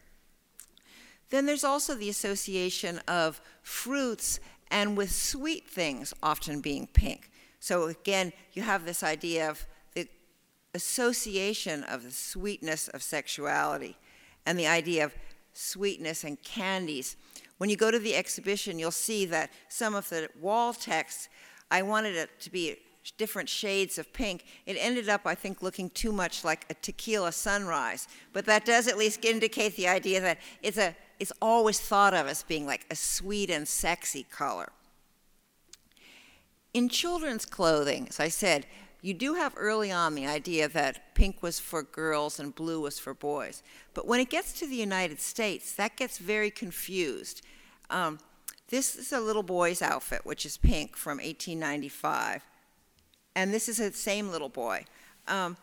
Then 1.29 1.45
there's 1.45 1.63
also 1.63 1.95
the 1.95 2.09
association 2.09 2.99
of 3.07 3.41
fruits 3.61 4.39
and 4.69 4.97
with 4.97 5.11
sweet 5.11 5.69
things 5.69 6.13
often 6.21 6.61
being 6.61 6.87
pink. 6.87 7.31
So 7.59 7.87
again, 7.87 8.31
you 8.53 8.61
have 8.61 8.85
this 8.85 9.03
idea 9.03 9.49
of 9.49 9.65
the 9.93 10.07
association 10.73 11.83
of 11.83 12.03
the 12.03 12.11
sweetness 12.11 12.87
of 12.89 13.01
sexuality 13.01 13.97
and 14.45 14.59
the 14.59 14.67
idea 14.67 15.05
of 15.05 15.13
sweetness 15.53 16.23
and 16.23 16.41
candies. 16.43 17.15
When 17.57 17.69
you 17.69 17.77
go 17.77 17.89
to 17.89 17.99
the 17.99 18.15
exhibition, 18.15 18.77
you'll 18.77 18.91
see 18.91 19.25
that 19.27 19.49
some 19.69 19.95
of 19.95 20.09
the 20.09 20.29
wall 20.39 20.73
text, 20.73 21.29
I 21.71 21.81
wanted 21.81 22.15
it 22.15 22.29
to 22.41 22.51
be 22.51 22.77
different 23.17 23.47
shades 23.47 23.97
of 23.97 24.11
pink. 24.13 24.45
It 24.65 24.77
ended 24.79 25.09
up, 25.09 25.21
I 25.25 25.35
think, 25.35 25.61
looking 25.61 25.89
too 25.91 26.11
much 26.11 26.43
like 26.43 26.65
a 26.69 26.73
tequila 26.73 27.31
sunrise. 27.31 28.07
But 28.33 28.45
that 28.45 28.65
does 28.65 28.87
at 28.87 28.97
least 28.97 29.23
indicate 29.23 29.75
the 29.75 29.87
idea 29.87 30.19
that 30.21 30.39
it's, 30.61 30.77
a, 30.77 30.95
it's 31.19 31.31
always 31.41 31.79
thought 31.79 32.13
of 32.13 32.27
as 32.27 32.43
being 32.43 32.65
like 32.65 32.85
a 32.89 32.95
sweet 32.95 33.49
and 33.49 33.67
sexy 33.67 34.23
color. 34.23 34.69
In 36.73 36.89
children's 36.89 37.45
clothing, 37.45 38.07
as 38.09 38.19
I 38.19 38.27
said, 38.27 38.65
you 39.01 39.13
do 39.13 39.35
have 39.35 39.53
early 39.55 39.91
on 39.91 40.15
the 40.15 40.25
idea 40.25 40.67
that 40.67 41.13
pink 41.13 41.43
was 41.43 41.59
for 41.59 41.83
girls 41.83 42.39
and 42.39 42.55
blue 42.55 42.81
was 42.81 42.97
for 42.97 43.13
boys. 43.13 43.61
But 43.93 44.07
when 44.07 44.19
it 44.19 44.29
gets 44.29 44.51
to 44.59 44.67
the 44.67 44.75
United 44.75 45.21
States, 45.21 45.73
that 45.73 45.95
gets 45.95 46.17
very 46.17 46.49
confused. 46.49 47.43
Um, 47.89 48.19
this 48.69 48.95
is 48.95 49.13
a 49.13 49.19
little 49.19 49.43
boy's 49.43 49.81
outfit, 49.81 50.21
which 50.25 50.45
is 50.45 50.57
pink 50.57 50.97
from 50.97 51.17
1895. 51.19 52.41
And 53.35 53.53
this 53.53 53.69
is 53.69 53.77
the 53.77 53.93
same 53.93 54.31
little 54.31 54.49
boy. 54.49 54.85
Um, 55.27 55.55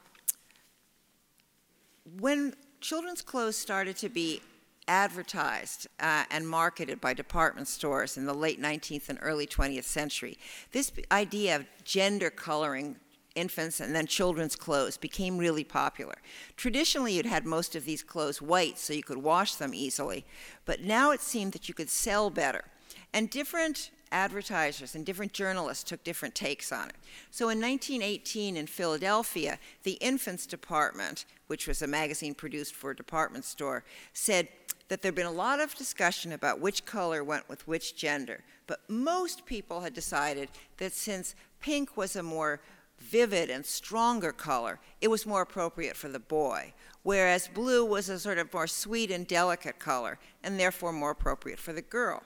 when 2.20 2.54
children's 2.80 3.22
clothes 3.22 3.56
started 3.56 3.96
to 3.96 4.08
be 4.08 4.40
advertised 4.88 5.86
uh, 6.00 6.24
and 6.30 6.48
marketed 6.48 7.00
by 7.00 7.14
department 7.14 7.68
stores 7.68 8.16
in 8.16 8.26
the 8.26 8.34
late 8.34 8.60
19th 8.60 9.08
and 9.08 9.18
early 9.22 9.46
20th 9.46 9.84
century, 9.84 10.38
this 10.72 10.92
idea 11.10 11.56
of 11.56 11.66
gender 11.84 12.30
coloring 12.30 12.96
infants 13.34 13.80
and 13.80 13.94
then 13.94 14.06
children's 14.06 14.56
clothes 14.56 14.96
became 14.96 15.38
really 15.38 15.64
popular. 15.64 16.16
Traditionally, 16.56 17.14
you'd 17.14 17.26
had 17.26 17.46
most 17.46 17.74
of 17.74 17.84
these 17.84 18.02
clothes 18.02 18.42
white 18.42 18.78
so 18.78 18.92
you 18.92 19.02
could 19.02 19.18
wash 19.18 19.54
them 19.54 19.74
easily, 19.74 20.24
but 20.64 20.82
now 20.82 21.10
it 21.10 21.20
seemed 21.20 21.52
that 21.52 21.68
you 21.68 21.74
could 21.74 21.90
sell 21.90 22.30
better. 22.30 22.64
And 23.12 23.30
different 23.30 23.90
advertisers 24.12 24.94
and 24.94 25.04
different 25.04 25.32
journalists 25.32 25.82
took 25.82 26.04
different 26.04 26.34
takes 26.34 26.70
on 26.70 26.90
it. 26.90 26.96
So 27.30 27.48
in 27.48 27.60
1918 27.60 28.56
in 28.56 28.66
Philadelphia, 28.66 29.58
the 29.82 29.92
Infants 29.92 30.46
Department, 30.46 31.24
which 31.46 31.66
was 31.66 31.82
a 31.82 31.86
magazine 31.86 32.34
produced 32.34 32.74
for 32.74 32.90
a 32.90 32.96
department 32.96 33.44
store, 33.44 33.84
said 34.12 34.48
that 34.88 35.02
there'd 35.02 35.14
been 35.14 35.26
a 35.26 35.30
lot 35.30 35.60
of 35.60 35.74
discussion 35.74 36.32
about 36.32 36.60
which 36.60 36.84
color 36.84 37.24
went 37.24 37.48
with 37.48 37.66
which 37.66 37.96
gender. 37.96 38.44
But 38.66 38.80
most 38.88 39.46
people 39.46 39.80
had 39.80 39.94
decided 39.94 40.48
that 40.78 40.92
since 40.92 41.34
pink 41.60 41.96
was 41.96 42.16
a 42.16 42.22
more 42.22 42.60
vivid 42.98 43.50
and 43.50 43.66
stronger 43.66 44.32
color, 44.32 44.78
it 45.00 45.08
was 45.08 45.26
more 45.26 45.42
appropriate 45.42 45.96
for 45.96 46.08
the 46.08 46.18
boy, 46.18 46.72
whereas 47.02 47.48
blue 47.48 47.84
was 47.84 48.08
a 48.08 48.18
sort 48.18 48.38
of 48.38 48.52
more 48.52 48.66
sweet 48.66 49.10
and 49.10 49.26
delicate 49.26 49.78
color, 49.78 50.18
and 50.42 50.58
therefore 50.58 50.92
more 50.92 51.10
appropriate 51.10 51.58
for 51.58 51.72
the 51.72 51.82
girl. 51.82 52.22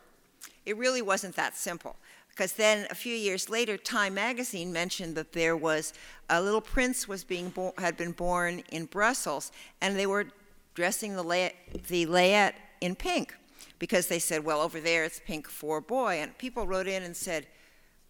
It 0.66 0.76
really 0.76 1.02
wasn't 1.02 1.36
that 1.36 1.56
simple, 1.56 1.96
because 2.28 2.52
then 2.52 2.86
a 2.90 2.94
few 2.94 3.14
years 3.14 3.48
later, 3.48 3.78
Time 3.78 4.14
magazine 4.14 4.70
mentioned 4.72 5.14
that 5.14 5.32
there 5.32 5.56
was 5.56 5.94
a 6.28 6.42
little 6.42 6.60
prince 6.60 7.08
was 7.08 7.24
being 7.24 7.52
had 7.78 7.96
been 7.96 8.12
born 8.12 8.62
in 8.70 8.84
Brussels, 8.84 9.52
and 9.80 9.96
they 9.96 10.06
were 10.06 10.26
dressing 10.76 11.16
the, 11.16 11.22
la- 11.22 11.48
the 11.88 12.06
layette 12.06 12.54
in 12.80 12.94
pink 12.94 13.34
because 13.80 14.06
they 14.06 14.20
said, 14.20 14.44
well, 14.44 14.60
over 14.60 14.78
there 14.78 15.02
it's 15.02 15.20
pink 15.26 15.48
for 15.48 15.78
a 15.78 15.82
boy. 15.82 16.20
And 16.20 16.38
people 16.38 16.66
wrote 16.66 16.86
in 16.86 17.02
and 17.02 17.16
said, 17.16 17.46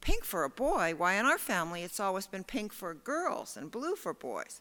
pink 0.02 0.24
for 0.24 0.44
a 0.44 0.50
boy. 0.50 0.94
Why, 0.96 1.14
in 1.14 1.24
our 1.24 1.38
family, 1.38 1.82
it's 1.82 2.00
always 2.00 2.26
been 2.26 2.44
pink 2.44 2.72
for 2.72 2.92
girls 2.92 3.56
and 3.56 3.70
blue 3.70 3.96
for 3.96 4.12
boys. 4.12 4.60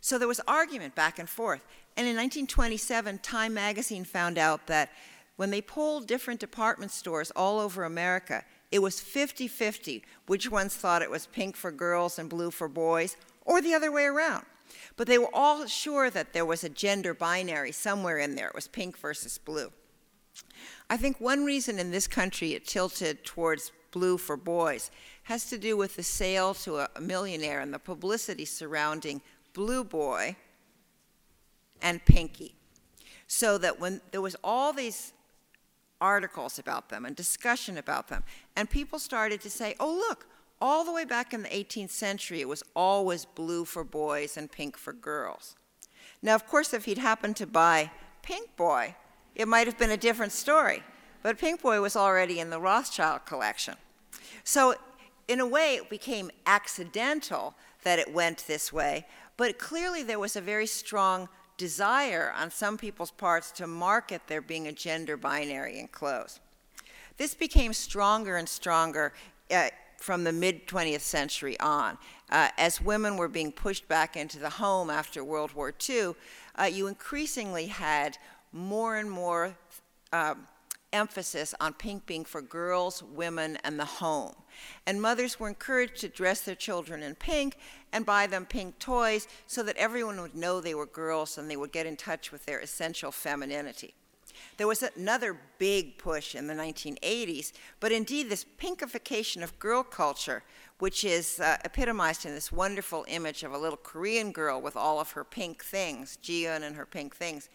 So 0.00 0.18
there 0.18 0.28
was 0.28 0.40
argument 0.48 0.94
back 0.94 1.18
and 1.18 1.28
forth. 1.28 1.64
And 1.96 2.06
in 2.06 2.16
1927, 2.16 3.18
Time 3.18 3.54
magazine 3.54 4.04
found 4.04 4.38
out 4.38 4.66
that 4.68 4.90
when 5.36 5.50
they 5.50 5.60
polled 5.60 6.06
different 6.06 6.40
department 6.40 6.90
stores 6.90 7.30
all 7.32 7.58
over 7.58 7.84
America, 7.84 8.44
it 8.70 8.80
was 8.80 9.00
50 9.00 9.48
50 9.48 10.02
which 10.26 10.50
ones 10.50 10.74
thought 10.74 11.02
it 11.02 11.10
was 11.10 11.26
pink 11.26 11.56
for 11.56 11.70
girls 11.70 12.18
and 12.18 12.28
blue 12.30 12.50
for 12.50 12.68
boys, 12.68 13.16
or 13.44 13.60
the 13.60 13.74
other 13.74 13.92
way 13.92 14.04
around. 14.04 14.44
But 14.96 15.06
they 15.06 15.18
were 15.18 15.34
all 15.34 15.66
sure 15.66 16.10
that 16.10 16.32
there 16.32 16.44
was 16.44 16.64
a 16.64 16.68
gender 16.68 17.14
binary 17.14 17.72
somewhere 17.72 18.18
in 18.18 18.34
there. 18.34 18.48
It 18.48 18.54
was 18.54 18.68
pink 18.68 18.98
versus 18.98 19.38
blue. 19.38 19.72
I 20.88 20.96
think 20.96 21.20
one 21.20 21.44
reason 21.44 21.78
in 21.78 21.90
this 21.90 22.06
country 22.06 22.52
it 22.52 22.66
tilted 22.66 23.24
towards 23.24 23.72
blue 23.90 24.18
for 24.18 24.36
boys 24.36 24.90
has 25.24 25.48
to 25.50 25.58
do 25.58 25.76
with 25.76 25.96
the 25.96 26.02
sale 26.02 26.54
to 26.54 26.78
a 26.78 27.00
millionaire 27.00 27.60
and 27.60 27.72
the 27.72 27.78
publicity 27.78 28.44
surrounding 28.44 29.20
Blue 29.52 29.84
Boy 29.84 30.36
and 31.80 32.04
Pinky. 32.04 32.54
So 33.26 33.56
that 33.58 33.80
when 33.80 34.00
there 34.10 34.20
was 34.20 34.36
all 34.42 34.72
these 34.72 35.12
articles 36.00 36.58
about 36.58 36.88
them 36.88 37.04
and 37.04 37.14
discussion 37.14 37.78
about 37.78 38.08
them, 38.08 38.24
and 38.56 38.68
people 38.68 38.98
started 38.98 39.40
to 39.42 39.50
say, 39.50 39.74
oh, 39.78 39.94
look, 39.94 40.26
all 40.62 40.84
the 40.84 40.92
way 40.92 41.04
back 41.04 41.34
in 41.34 41.42
the 41.42 41.48
18th 41.48 41.90
century, 41.90 42.40
it 42.40 42.48
was 42.48 42.62
always 42.76 43.24
blue 43.24 43.64
for 43.64 43.82
boys 43.82 44.36
and 44.36 44.50
pink 44.50 44.78
for 44.78 44.92
girls. 44.92 45.56
Now, 46.22 46.36
of 46.36 46.46
course, 46.46 46.72
if 46.72 46.84
he'd 46.84 46.98
happened 46.98 47.34
to 47.36 47.48
buy 47.48 47.90
Pink 48.22 48.54
Boy, 48.56 48.94
it 49.34 49.48
might 49.48 49.66
have 49.66 49.76
been 49.76 49.90
a 49.90 49.96
different 49.96 50.30
story. 50.30 50.84
But 51.24 51.36
Pink 51.36 51.62
Boy 51.62 51.80
was 51.80 51.96
already 51.96 52.38
in 52.38 52.50
the 52.50 52.60
Rothschild 52.60 53.26
collection. 53.26 53.74
So, 54.44 54.76
in 55.26 55.40
a 55.40 55.46
way, 55.46 55.74
it 55.74 55.90
became 55.90 56.30
accidental 56.46 57.54
that 57.82 57.98
it 57.98 58.14
went 58.14 58.46
this 58.46 58.72
way, 58.72 59.04
but 59.36 59.58
clearly 59.58 60.04
there 60.04 60.20
was 60.20 60.36
a 60.36 60.40
very 60.40 60.66
strong 60.66 61.28
desire 61.56 62.32
on 62.36 62.52
some 62.52 62.78
people's 62.78 63.10
parts 63.10 63.50
to 63.52 63.66
market 63.66 64.22
there 64.28 64.40
being 64.40 64.68
a 64.68 64.72
gender 64.72 65.16
binary 65.16 65.80
in 65.80 65.88
clothes. 65.88 66.38
This 67.16 67.34
became 67.34 67.72
stronger 67.72 68.36
and 68.36 68.48
stronger 68.48 69.12
uh, 69.50 69.68
from 70.02 70.24
the 70.24 70.32
mid 70.32 70.66
20th 70.66 71.00
century 71.00 71.58
on. 71.60 71.96
Uh, 72.28 72.48
as 72.58 72.80
women 72.80 73.16
were 73.16 73.28
being 73.28 73.52
pushed 73.52 73.86
back 73.88 74.16
into 74.16 74.38
the 74.38 74.50
home 74.50 74.90
after 74.90 75.22
World 75.22 75.52
War 75.52 75.72
II, 75.88 76.14
uh, 76.58 76.64
you 76.64 76.88
increasingly 76.88 77.66
had 77.66 78.18
more 78.52 78.96
and 78.96 79.10
more 79.10 79.56
um, 80.12 80.46
emphasis 80.92 81.54
on 81.60 81.72
pink 81.72 82.04
being 82.04 82.24
for 82.24 82.42
girls, 82.42 83.02
women, 83.02 83.56
and 83.64 83.78
the 83.78 83.84
home. 83.84 84.34
And 84.86 85.00
mothers 85.00 85.38
were 85.38 85.48
encouraged 85.48 85.98
to 85.98 86.08
dress 86.08 86.42
their 86.42 86.54
children 86.54 87.02
in 87.02 87.14
pink 87.14 87.56
and 87.92 88.04
buy 88.04 88.26
them 88.26 88.44
pink 88.44 88.78
toys 88.78 89.28
so 89.46 89.62
that 89.62 89.76
everyone 89.76 90.20
would 90.20 90.34
know 90.34 90.60
they 90.60 90.74
were 90.74 90.86
girls 90.86 91.38
and 91.38 91.50
they 91.50 91.56
would 91.56 91.72
get 91.72 91.86
in 91.86 91.96
touch 91.96 92.32
with 92.32 92.44
their 92.44 92.60
essential 92.60 93.12
femininity. 93.12 93.94
There 94.56 94.66
was 94.66 94.82
another 94.82 95.36
big 95.58 95.98
push 95.98 96.34
in 96.34 96.46
the 96.46 96.54
1980s, 96.54 97.52
but 97.80 97.92
indeed, 97.92 98.28
this 98.28 98.44
pinkification 98.58 99.42
of 99.42 99.58
girl 99.58 99.82
culture, 99.82 100.42
which 100.78 101.04
is 101.04 101.40
uh, 101.40 101.56
epitomized 101.64 102.26
in 102.26 102.34
this 102.34 102.52
wonderful 102.52 103.04
image 103.08 103.42
of 103.42 103.52
a 103.52 103.58
little 103.58 103.78
Korean 103.78 104.32
girl 104.32 104.60
with 104.60 104.76
all 104.76 105.00
of 105.00 105.12
her 105.12 105.24
pink 105.24 105.64
things, 105.64 106.18
Jiyeon 106.22 106.62
and 106.62 106.76
her 106.76 106.86
pink 106.86 107.16
things, 107.16 107.48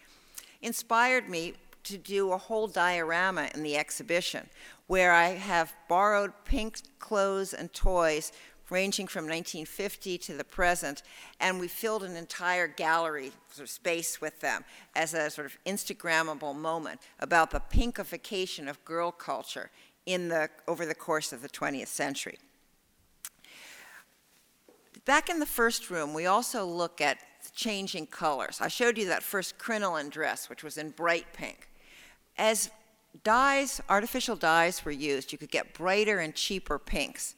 inspired 0.62 1.28
me 1.28 1.54
to 1.84 1.96
do 1.96 2.32
a 2.32 2.38
whole 2.38 2.66
diorama 2.66 3.48
in 3.54 3.62
the 3.62 3.76
exhibition 3.76 4.48
where 4.88 5.12
I 5.12 5.28
have 5.28 5.72
borrowed 5.88 6.32
pink 6.44 6.80
clothes 6.98 7.54
and 7.54 7.72
toys 7.72 8.32
ranging 8.70 9.06
from 9.06 9.24
1950 9.24 10.18
to 10.18 10.34
the 10.34 10.44
present, 10.44 11.02
and 11.40 11.58
we 11.58 11.68
filled 11.68 12.02
an 12.04 12.16
entire 12.16 12.68
gallery 12.68 13.32
sort 13.50 13.68
of 13.68 13.70
space 13.70 14.20
with 14.20 14.40
them 14.40 14.64
as 14.94 15.14
a 15.14 15.30
sort 15.30 15.46
of 15.46 15.58
Instagrammable 15.64 16.54
moment 16.54 17.00
about 17.20 17.50
the 17.50 17.60
pinkification 17.60 18.68
of 18.68 18.84
girl 18.84 19.10
culture 19.10 19.70
in 20.06 20.28
the, 20.28 20.48
over 20.66 20.86
the 20.86 20.94
course 20.94 21.32
of 21.32 21.42
the 21.42 21.48
20th 21.48 21.88
century. 21.88 22.38
Back 25.04 25.30
in 25.30 25.38
the 25.38 25.46
first 25.46 25.90
room, 25.90 26.12
we 26.12 26.26
also 26.26 26.64
look 26.64 27.00
at 27.00 27.18
changing 27.54 28.06
colors. 28.06 28.58
I 28.60 28.68
showed 28.68 28.98
you 28.98 29.06
that 29.06 29.22
first 29.22 29.58
crinoline 29.58 30.10
dress, 30.10 30.50
which 30.50 30.62
was 30.62 30.76
in 30.76 30.90
bright 30.90 31.32
pink. 31.32 31.68
As 32.36 32.70
dyes, 33.24 33.80
artificial 33.88 34.36
dyes 34.36 34.84
were 34.84 34.92
used, 34.92 35.32
you 35.32 35.38
could 35.38 35.50
get 35.50 35.74
brighter 35.74 36.18
and 36.18 36.34
cheaper 36.34 36.78
pinks. 36.78 37.34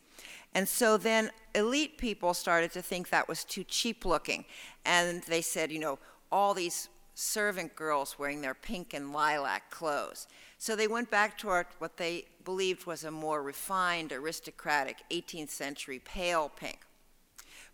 And 0.55 0.69
so 0.69 0.97
then 0.97 1.31
elite 1.55 1.99
people 1.99 2.35
started 2.35 2.73
to 2.73 2.83
think 2.83 3.11
that 3.11 3.29
was 3.29 3.45
too 3.45 3.65
cheap 3.65 4.05
looking. 4.05 4.45
And 4.85 5.23
they 5.25 5.43
said, 5.43 5.71
you 5.71 5.79
know, 5.79 5.99
all 6.33 6.55
these 6.55 6.89
servant 7.15 7.77
girls 7.77 8.19
wearing 8.19 8.41
their 8.41 8.55
pink 8.55 8.95
and 8.95 9.13
lilac 9.13 9.71
clothes. 9.71 10.27
So 10.59 10.75
they 10.75 10.89
went 10.89 11.11
back 11.11 11.39
to 11.39 11.65
what 11.79 11.97
they 11.97 12.27
believed 12.45 12.87
was 12.87 13.05
a 13.05 13.11
more 13.11 13.43
refined, 13.43 14.13
aristocratic 14.13 14.99
18th 15.11 15.51
century 15.51 16.01
pale 16.05 16.49
pink. 16.49 16.81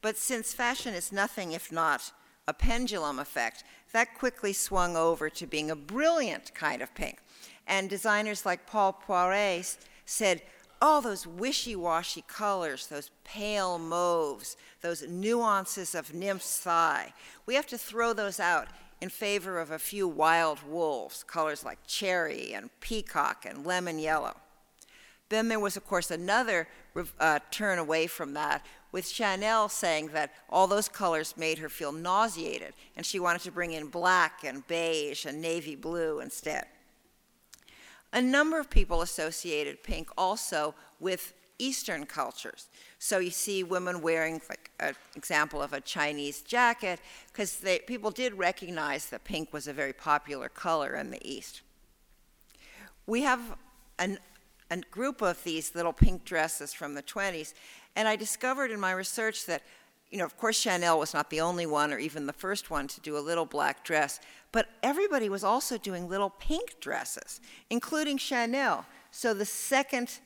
But 0.03 0.17
since 0.17 0.53
fashion 0.53 0.95
is 0.95 1.13
nothing 1.13 1.53
if 1.53 1.73
not 1.73 2.13
a 2.49 2.55
pendulum 2.55 3.19
effect, 3.19 3.65
that 3.93 4.15
quickly 4.15 4.53
swung 4.53 4.97
over 4.97 5.31
to 5.31 5.47
being 5.47 5.71
a 5.71 5.77
brilliant 5.77 6.55
kind 6.55 6.83
of 6.83 6.95
pink. 6.95 7.19
And 7.67 7.91
designers 7.91 8.47
like 8.47 8.67
Paul 8.67 9.01
Poiret 9.07 9.79
said, 10.05 10.43
all 10.81 11.01
those 11.01 11.27
wishy-washy 11.27 12.25
colors, 12.29 12.87
those 12.87 13.11
pale 13.25 13.79
mauves, 13.79 14.57
those 14.83 15.07
nuances 15.09 15.95
of 15.95 16.15
nymph's 16.15 16.59
thigh, 16.59 17.13
we 17.47 17.55
have 17.55 17.67
to 17.67 17.79
throw 17.79 18.13
those 18.13 18.39
out 18.39 18.69
in 19.01 19.09
favor 19.09 19.59
of 19.59 19.71
a 19.71 19.79
few 19.79 20.09
wild 20.09 20.63
wolves, 20.69 21.23
colors 21.23 21.65
like 21.65 21.79
cherry 21.87 22.53
and 22.53 22.71
peacock 22.81 23.45
and 23.47 23.67
lemon 23.67 23.99
yellow. 23.99 24.35
Then 25.29 25.49
there 25.49 25.61
was, 25.61 25.77
of 25.77 25.87
course, 25.87 26.11
another 26.11 26.69
uh, 27.19 27.41
turn 27.51 27.79
away 27.79 28.07
from 28.07 28.35
that, 28.35 28.65
with 28.93 29.09
Chanel 29.09 29.69
saying 29.69 30.09
that 30.09 30.33
all 30.49 30.67
those 30.67 30.89
colors 30.89 31.37
made 31.37 31.59
her 31.59 31.69
feel 31.69 31.93
nauseated, 31.93 32.73
and 32.97 33.05
she 33.05 33.19
wanted 33.19 33.43
to 33.43 33.51
bring 33.51 33.73
in 33.73 33.89
black 33.89 34.45
and 34.45 34.67
beige 34.67 35.27
and 35.27 35.43
navy 35.43 35.75
blue 35.75 36.21
instead. 36.21 36.67
A 38.13 38.23
number 38.23 38.59
of 38.59 38.71
people 38.71 39.03
associated 39.03 39.83
pink 39.83 40.09
also 40.17 40.75
with 41.01 41.35
Eastern 41.59 42.07
cultures. 42.07 42.69
So 42.99 43.19
you 43.19 43.31
see 43.31 43.63
women 43.63 44.01
wearing, 44.03 44.41
like 44.49 44.71
an 44.81 44.95
example 45.15 45.63
of 45.63 45.73
a 45.73 45.81
Chinese 45.81 46.43
jacket, 46.43 47.01
because 47.33 47.65
people 47.87 48.11
did 48.11 48.35
recognize 48.35 49.07
that 49.07 49.25
pink 49.25 49.53
was 49.53 49.67
a 49.67 49.73
very 49.73 49.93
popular 49.93 50.49
color 50.49 50.95
in 50.95 51.11
the 51.11 51.27
East. 51.27 51.63
We 53.07 53.23
have 53.23 53.41
an, 53.99 54.19
a 54.71 54.79
group 54.79 55.23
of 55.23 55.43
these 55.45 55.75
little 55.75 55.93
pink 55.93 56.25
dresses 56.25 56.75
from 56.75 56.95
the 56.95 57.03
20s, 57.03 57.55
and 57.95 58.07
I 58.09 58.17
discovered 58.17 58.71
in 58.71 58.81
my 58.81 58.93
research 58.93 59.47
that, 59.47 59.63
you 60.11 60.19
know, 60.19 60.25
of 60.25 60.37
course, 60.37 60.61
Chanel 60.61 60.99
was 60.99 61.15
not 61.15 61.31
the 61.31 61.41
only 61.41 61.67
one 61.67 61.93
or 61.93 61.99
even 61.99 62.27
the 62.27 62.33
first 62.33 62.71
one 62.71 62.87
to 62.89 63.01
do 63.01 63.17
a 63.17 63.21
little 63.21 63.47
black 63.47 63.85
dress, 63.85 64.21
but 64.57 64.69
everybody 64.83 65.29
was 65.29 65.45
also 65.45 65.77
doing 65.77 66.09
little 66.09 66.31
pink 66.31 66.81
dresses, 66.81 67.43
including 67.69 68.17
Chanel. 68.17 68.87
So 69.11 69.35
the 69.35 69.45
second 69.45 70.21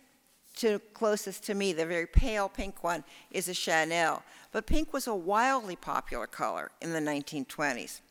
to 0.59 0.79
closest 0.95 1.43
to 1.47 1.55
me, 1.55 1.73
the 1.73 1.85
very 1.85 2.07
pale 2.07 2.49
pink 2.49 2.85
one, 2.85 3.03
is 3.33 3.49
a 3.49 3.55
Chanel. 3.55 4.23
But 4.53 4.67
pink 4.67 4.93
was 4.93 5.09
a 5.09 5.15
wildly 5.17 5.75
popular 5.75 6.29
color 6.29 6.71
in 6.81 6.93
the 6.93 7.01
1920s. 7.01 8.03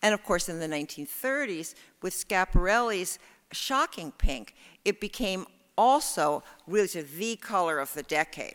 And 0.00 0.14
of 0.14 0.24
course, 0.24 0.48
in 0.48 0.60
the 0.60 0.66
1930s, 0.66 1.74
with 2.00 2.14
Schiaparelli's 2.14 3.18
shocking 3.52 4.12
pink, 4.12 4.54
it 4.86 4.98
became 4.98 5.44
also 5.76 6.42
really 6.66 6.86
the 6.86 7.36
color 7.36 7.80
of 7.80 7.92
the 7.92 8.02
decade. 8.02 8.54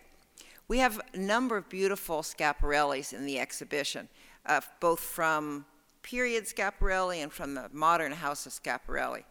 We 0.67 0.79
have 0.79 0.99
a 1.13 1.19
number 1.19 1.55
of 1.55 1.69
beautiful 1.69 2.23
Schiaparellis 2.23 3.13
in 3.13 3.27
the 3.27 3.37
exhibition, 3.37 4.09
uh, 4.47 4.61
both 4.79 5.01
from 5.01 5.65
period 6.03 6.45
Schiaparelli 6.45 7.21
and 7.21 7.31
from 7.31 7.53
the 7.53 7.69
modern 7.71 8.11
house 8.11 8.45
of 8.45 8.53
Schiaparelli. 8.53 9.23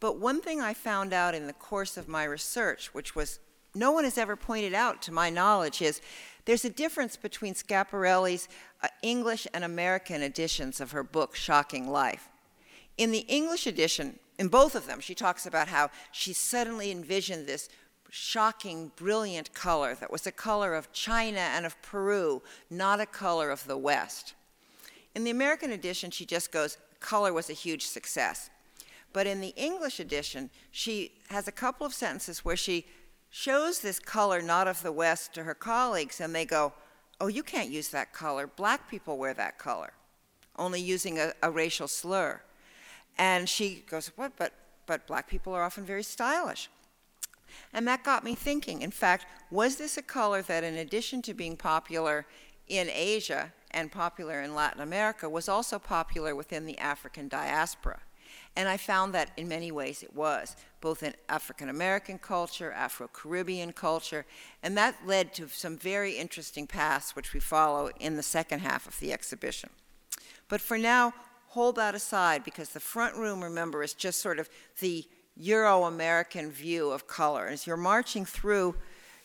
But 0.00 0.18
one 0.18 0.40
thing 0.40 0.60
I 0.60 0.74
found 0.74 1.12
out 1.12 1.34
in 1.34 1.46
the 1.46 1.52
course 1.52 1.96
of 1.96 2.08
my 2.08 2.24
research, 2.24 2.94
which 2.94 3.14
was 3.14 3.40
no 3.74 3.90
one 3.90 4.04
has 4.04 4.18
ever 4.18 4.36
pointed 4.36 4.74
out 4.74 5.02
to 5.02 5.12
my 5.12 5.30
knowledge, 5.30 5.82
is 5.82 6.00
there's 6.44 6.64
a 6.64 6.70
difference 6.70 7.16
between 7.16 7.54
Schiaparelli's 7.54 8.48
uh, 8.82 8.88
English 9.02 9.46
and 9.52 9.64
American 9.64 10.22
editions 10.22 10.80
of 10.80 10.92
her 10.92 11.02
book, 11.02 11.34
Shocking 11.34 11.88
Life. 11.88 12.28
In 12.96 13.10
the 13.10 13.26
English 13.28 13.66
edition, 13.66 14.18
in 14.38 14.48
both 14.48 14.74
of 14.74 14.86
them, 14.86 15.00
she 15.00 15.14
talks 15.14 15.46
about 15.46 15.68
how 15.68 15.90
she 16.12 16.32
suddenly 16.32 16.90
envisioned 16.90 17.46
this 17.46 17.68
shocking, 18.10 18.92
brilliant 18.96 19.52
color 19.52 19.94
that 19.96 20.10
was 20.10 20.26
a 20.26 20.32
color 20.32 20.74
of 20.74 20.92
China 20.92 21.40
and 21.40 21.66
of 21.66 21.80
Peru, 21.82 22.42
not 22.70 23.00
a 23.00 23.06
color 23.06 23.50
of 23.50 23.66
the 23.66 23.76
West. 23.76 24.34
In 25.14 25.24
the 25.24 25.30
American 25.30 25.72
edition, 25.72 26.10
she 26.10 26.24
just 26.24 26.52
goes, 26.52 26.78
color 27.00 27.32
was 27.32 27.50
a 27.50 27.54
huge 27.54 27.86
success. 27.86 28.50
But 29.12 29.26
in 29.26 29.40
the 29.40 29.54
English 29.56 30.00
edition, 30.00 30.50
she 30.70 31.12
has 31.30 31.48
a 31.48 31.52
couple 31.52 31.86
of 31.86 31.94
sentences 31.94 32.44
where 32.44 32.56
she 32.56 32.86
shows 33.30 33.80
this 33.80 33.98
color 33.98 34.40
not 34.42 34.68
of 34.68 34.82
the 34.82 34.92
West 34.92 35.34
to 35.34 35.44
her 35.44 35.54
colleagues, 35.54 36.20
and 36.20 36.34
they 36.34 36.44
go, 36.44 36.72
Oh, 37.20 37.26
you 37.26 37.42
can't 37.42 37.70
use 37.70 37.88
that 37.88 38.12
color. 38.12 38.46
Black 38.46 38.88
people 38.88 39.18
wear 39.18 39.34
that 39.34 39.58
color. 39.58 39.92
only 40.56 40.80
using 40.80 41.18
a, 41.18 41.32
a 41.42 41.50
racial 41.50 41.88
slur. 41.88 42.40
And 43.16 43.48
she 43.48 43.84
goes, 43.90 44.12
What? 44.16 44.32
But, 44.36 44.52
but 44.86 45.06
black 45.06 45.28
people 45.28 45.52
are 45.54 45.64
often 45.64 45.84
very 45.84 46.02
stylish. 46.02 46.70
And 47.72 47.86
that 47.88 48.04
got 48.04 48.24
me 48.24 48.34
thinking. 48.34 48.82
In 48.82 48.90
fact, 48.90 49.26
was 49.50 49.76
this 49.76 49.96
a 49.96 50.02
color 50.02 50.42
that, 50.42 50.64
in 50.64 50.74
addition 50.74 51.22
to 51.22 51.34
being 51.34 51.56
popular 51.56 52.26
in 52.68 52.88
Asia 52.90 53.52
and 53.70 53.92
popular 53.92 54.40
in 54.40 54.54
Latin 54.54 54.80
America, 54.80 55.28
was 55.28 55.48
also 55.48 55.78
popular 55.78 56.34
within 56.34 56.66
the 56.66 56.78
African 56.78 57.28
diaspora? 57.28 58.00
And 58.56 58.68
I 58.68 58.76
found 58.76 59.14
that 59.14 59.30
in 59.36 59.48
many 59.48 59.70
ways 59.70 60.02
it 60.02 60.14
was, 60.14 60.56
both 60.80 61.02
in 61.02 61.14
African 61.28 61.68
American 61.68 62.18
culture, 62.18 62.72
Afro 62.72 63.08
Caribbean 63.08 63.72
culture, 63.72 64.26
and 64.62 64.76
that 64.76 65.06
led 65.06 65.32
to 65.34 65.48
some 65.48 65.76
very 65.76 66.12
interesting 66.12 66.66
paths 66.66 67.14
which 67.14 67.32
we 67.32 67.40
follow 67.40 67.90
in 68.00 68.16
the 68.16 68.22
second 68.22 68.60
half 68.60 68.86
of 68.86 68.98
the 69.00 69.12
exhibition. 69.12 69.70
But 70.48 70.60
for 70.60 70.78
now, 70.78 71.14
hold 71.48 71.76
that 71.76 71.94
aside 71.94 72.44
because 72.44 72.70
the 72.70 72.80
front 72.80 73.16
room, 73.16 73.42
remember, 73.42 73.82
is 73.82 73.94
just 73.94 74.20
sort 74.20 74.38
of 74.38 74.48
the 74.80 75.06
Euro 75.36 75.84
American 75.84 76.50
view 76.50 76.90
of 76.90 77.06
color. 77.06 77.46
As 77.46 77.66
you're 77.66 77.76
marching 77.76 78.24
through, 78.24 78.74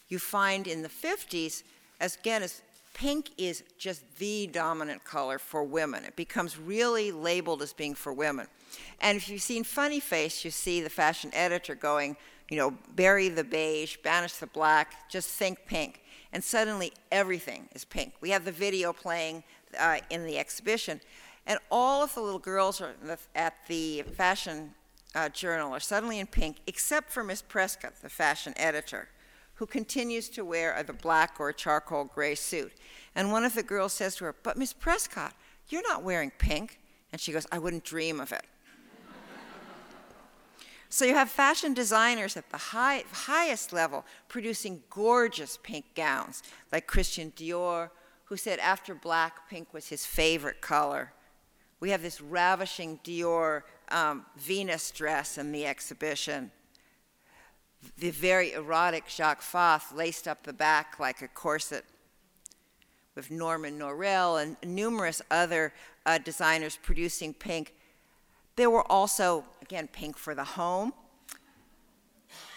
you 0.10 0.20
find 0.20 0.68
in 0.68 0.84
the 0.84 0.90
50s, 0.90 1.64
as 2.00 2.16
again, 2.18 2.44
as 2.44 2.62
pink 2.94 3.32
is 3.38 3.64
just 3.78 4.02
the 4.18 4.48
dominant 4.48 5.04
color 5.04 5.40
for 5.40 5.64
women. 5.64 6.04
It 6.04 6.16
becomes 6.16 6.58
really 6.58 7.12
labeled 7.12 7.62
as 7.62 7.74
being 7.74 7.96
for 7.96 8.14
women. 8.14 8.48
And 9.02 9.18
if 9.18 9.30
you've 9.30 9.42
seen 9.42 9.64
Funny 9.64 10.00
Face, 10.00 10.46
you 10.46 10.52
see 10.52 10.82
the 10.82 10.90
fashion 10.90 11.32
editor 11.34 11.76
going, 11.76 12.16
you 12.50 12.58
know, 12.58 12.74
bury 12.96 13.30
the 13.30 13.44
beige, 13.44 13.98
banish 13.98 14.34
the 14.34 14.48
black, 14.48 15.10
just 15.10 15.30
think 15.30 15.60
pink. 15.66 16.02
And 16.32 16.44
suddenly 16.44 16.94
everything 17.12 17.68
is 17.74 17.86
pink. 17.86 18.14
We 18.22 18.32
have 18.32 18.46
the 18.46 18.52
video 18.52 18.94
playing 18.94 19.44
uh, 19.80 20.00
in 20.10 20.26
the 20.26 20.38
exhibition. 20.38 21.02
And 21.46 21.60
all 21.70 22.04
of 22.04 22.14
the 22.14 22.22
little 22.22 22.40
girls 22.40 22.82
at 23.36 23.56
the 23.68 24.04
fashion 24.16 24.74
uh, 25.16 25.30
journal 25.30 25.74
are 25.74 25.80
suddenly 25.80 26.20
in 26.20 26.28
pink, 26.28 26.58
except 26.68 27.12
for 27.12 27.24
Miss 27.24 27.42
Prescott, 27.42 27.94
the 28.02 28.10
fashion 28.10 28.54
editor, 28.56 29.10
who 29.64 29.68
continues 29.68 30.28
to 30.28 30.44
wear 30.44 30.76
either 30.76 30.92
black 30.92 31.40
or 31.40 31.54
charcoal 31.54 32.04
gray 32.04 32.36
suit. 32.36 32.74
And 33.16 33.32
one 33.32 33.46
of 33.46 33.56
the 33.56 33.64
girls 33.64 33.94
says 33.94 34.14
to 34.18 34.26
her, 34.26 34.36
But 34.44 34.58
Miss 34.58 34.74
Prescott, 34.74 35.34
you're 35.70 35.88
not 35.88 36.04
wearing 36.04 36.34
pink. 36.38 36.82
And 37.14 37.22
she 37.22 37.32
goes, 37.32 37.48
I 37.50 37.60
wouldn't 37.60 37.86
dream 37.86 38.20
of 38.20 38.34
it. 38.34 38.44
so 40.90 41.06
you 41.06 41.14
have 41.14 41.30
fashion 41.30 41.74
designers 41.74 42.36
at 42.36 42.50
the 42.50 42.58
high, 42.58 43.06
highest 43.14 43.72
level 43.72 44.04
producing 44.28 44.84
gorgeous 44.90 45.58
pink 45.64 45.86
gowns, 45.96 46.44
like 46.74 46.86
Christian 46.86 47.32
Dior, 47.32 47.90
who 48.26 48.36
said 48.36 48.60
after 48.60 48.94
black, 48.94 49.50
pink 49.50 49.74
was 49.74 49.88
his 49.88 50.06
favorite 50.06 50.60
color. 50.60 51.14
We 51.80 51.92
have 51.92 52.02
this 52.02 52.20
ravishing 52.20 53.00
Dior 53.02 53.62
um, 53.88 54.26
Venus 54.36 54.92
dress 54.92 55.38
in 55.38 55.54
the 55.54 55.66
exhibition. 55.66 56.52
The 57.98 58.12
very 58.12 58.54
erotic 58.54 59.08
Jacques 59.08 59.42
Fath 59.42 59.94
laced 59.94 60.28
up 60.28 60.44
the 60.44 60.54
back 60.54 61.00
like 61.00 61.22
a 61.22 61.28
corset. 61.28 61.86
With 63.16 63.30
Norman 63.30 63.78
Norell 63.78 64.42
and 64.42 64.58
numerous 64.66 65.22
other 65.30 65.72
uh, 66.04 66.18
designers 66.18 66.80
producing 66.82 67.36
pink. 67.36 67.76
There 68.56 68.72
were 68.72 68.92
also, 68.92 69.46
again, 69.62 69.88
pink 69.88 70.18
for 70.18 70.34
the 70.34 70.44
home, 70.44 70.94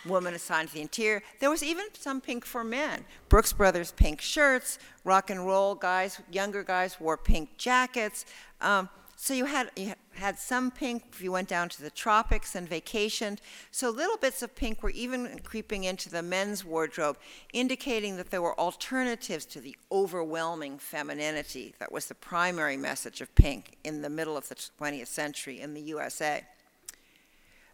woman 0.07 0.33
assigned 0.33 0.69
to 0.69 0.75
the 0.75 0.81
interior. 0.81 1.23
There 1.41 1.51
was 1.51 1.63
even 1.63 1.87
some 1.93 2.23
pink 2.23 2.47
for 2.47 2.65
men. 2.65 3.05
Brooks 3.29 3.53
Brothers 3.53 3.93
pink 3.93 4.23
shirts, 4.23 4.79
rock 5.05 5.29
and 5.29 5.47
roll 5.47 5.75
guys, 5.75 6.21
younger 6.33 6.63
guys 6.63 6.99
wore 6.99 7.19
pink 7.19 7.59
jackets. 7.59 8.25
Um, 8.63 8.89
so 9.19 9.33
you 9.33 9.47
had, 9.47 9.71
you 9.77 9.95
had 10.13 10.39
some 10.39 10.71
pink 10.71 11.05
if 11.11 11.23
you 11.23 11.33
went 11.33 11.49
down 11.49 11.71
to 11.71 11.83
the 11.83 11.91
tropics 11.91 12.55
and 12.55 12.69
vacationed. 12.69 13.39
So 13.71 13.89
little 13.89 14.19
bits 14.19 14.43
of 14.43 14.55
pink 14.55 14.83
were 14.83 14.91
even 14.91 15.41
creeping 15.43 15.85
into 15.85 16.11
the 16.11 16.23
men's 16.23 16.67
wardrobe, 16.67 17.17
indicating 17.55 18.19
that 18.19 18.31
there 18.31 18.43
were 18.43 18.59
alternatives 18.61 19.47
to 19.47 19.61
the 19.61 19.75
overwhelming 19.91 20.79
femininity 20.79 21.75
that 21.79 21.91
was 21.91 22.07
the 22.07 22.15
primary 22.15 22.77
message 22.77 23.23
of 23.23 23.35
pink 23.35 23.79
in 23.85 24.03
the 24.03 24.11
middle 24.11 24.37
of 24.37 24.49
the 24.51 24.55
20th 24.55 25.07
century 25.07 25.61
in 25.61 25.73
the 25.73 25.81
USA. 25.81 26.45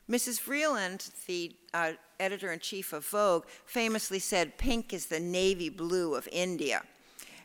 Mrs. 0.08 0.40
Vreeland, 0.40 1.10
the 1.26 1.56
uh, 1.74 1.92
editor 2.20 2.52
in 2.52 2.60
chief 2.60 2.92
of 2.92 3.04
Vogue, 3.06 3.46
famously 3.66 4.20
said, 4.20 4.58
Pink 4.58 4.92
is 4.92 5.06
the 5.06 5.20
navy 5.20 5.68
blue 5.68 6.14
of 6.14 6.28
India. 6.30 6.82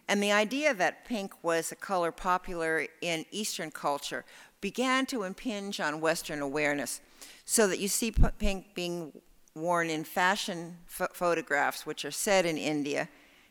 And 0.07 0.23
the 0.23 0.31
idea 0.31 0.73
that 0.73 1.05
pink 1.05 1.33
was 1.43 1.71
a 1.71 1.75
color 1.75 2.11
popular 2.11 2.87
in 3.01 3.25
Eastern 3.31 3.71
culture 3.71 4.23
began 4.61 5.05
to 5.07 5.23
impinge 5.23 5.79
on 5.79 6.01
Western 6.01 6.41
awareness, 6.41 7.01
so 7.45 7.67
that 7.67 7.79
you 7.79 7.87
see 7.87 8.13
pink 8.39 8.73
being 8.73 9.21
worn 9.53 9.89
in 9.89 10.03
fashion 10.03 10.77
photographs, 10.87 11.85
which 11.85 12.05
are 12.05 12.11
set 12.11 12.45
in 12.45 12.57
India. 12.57 13.09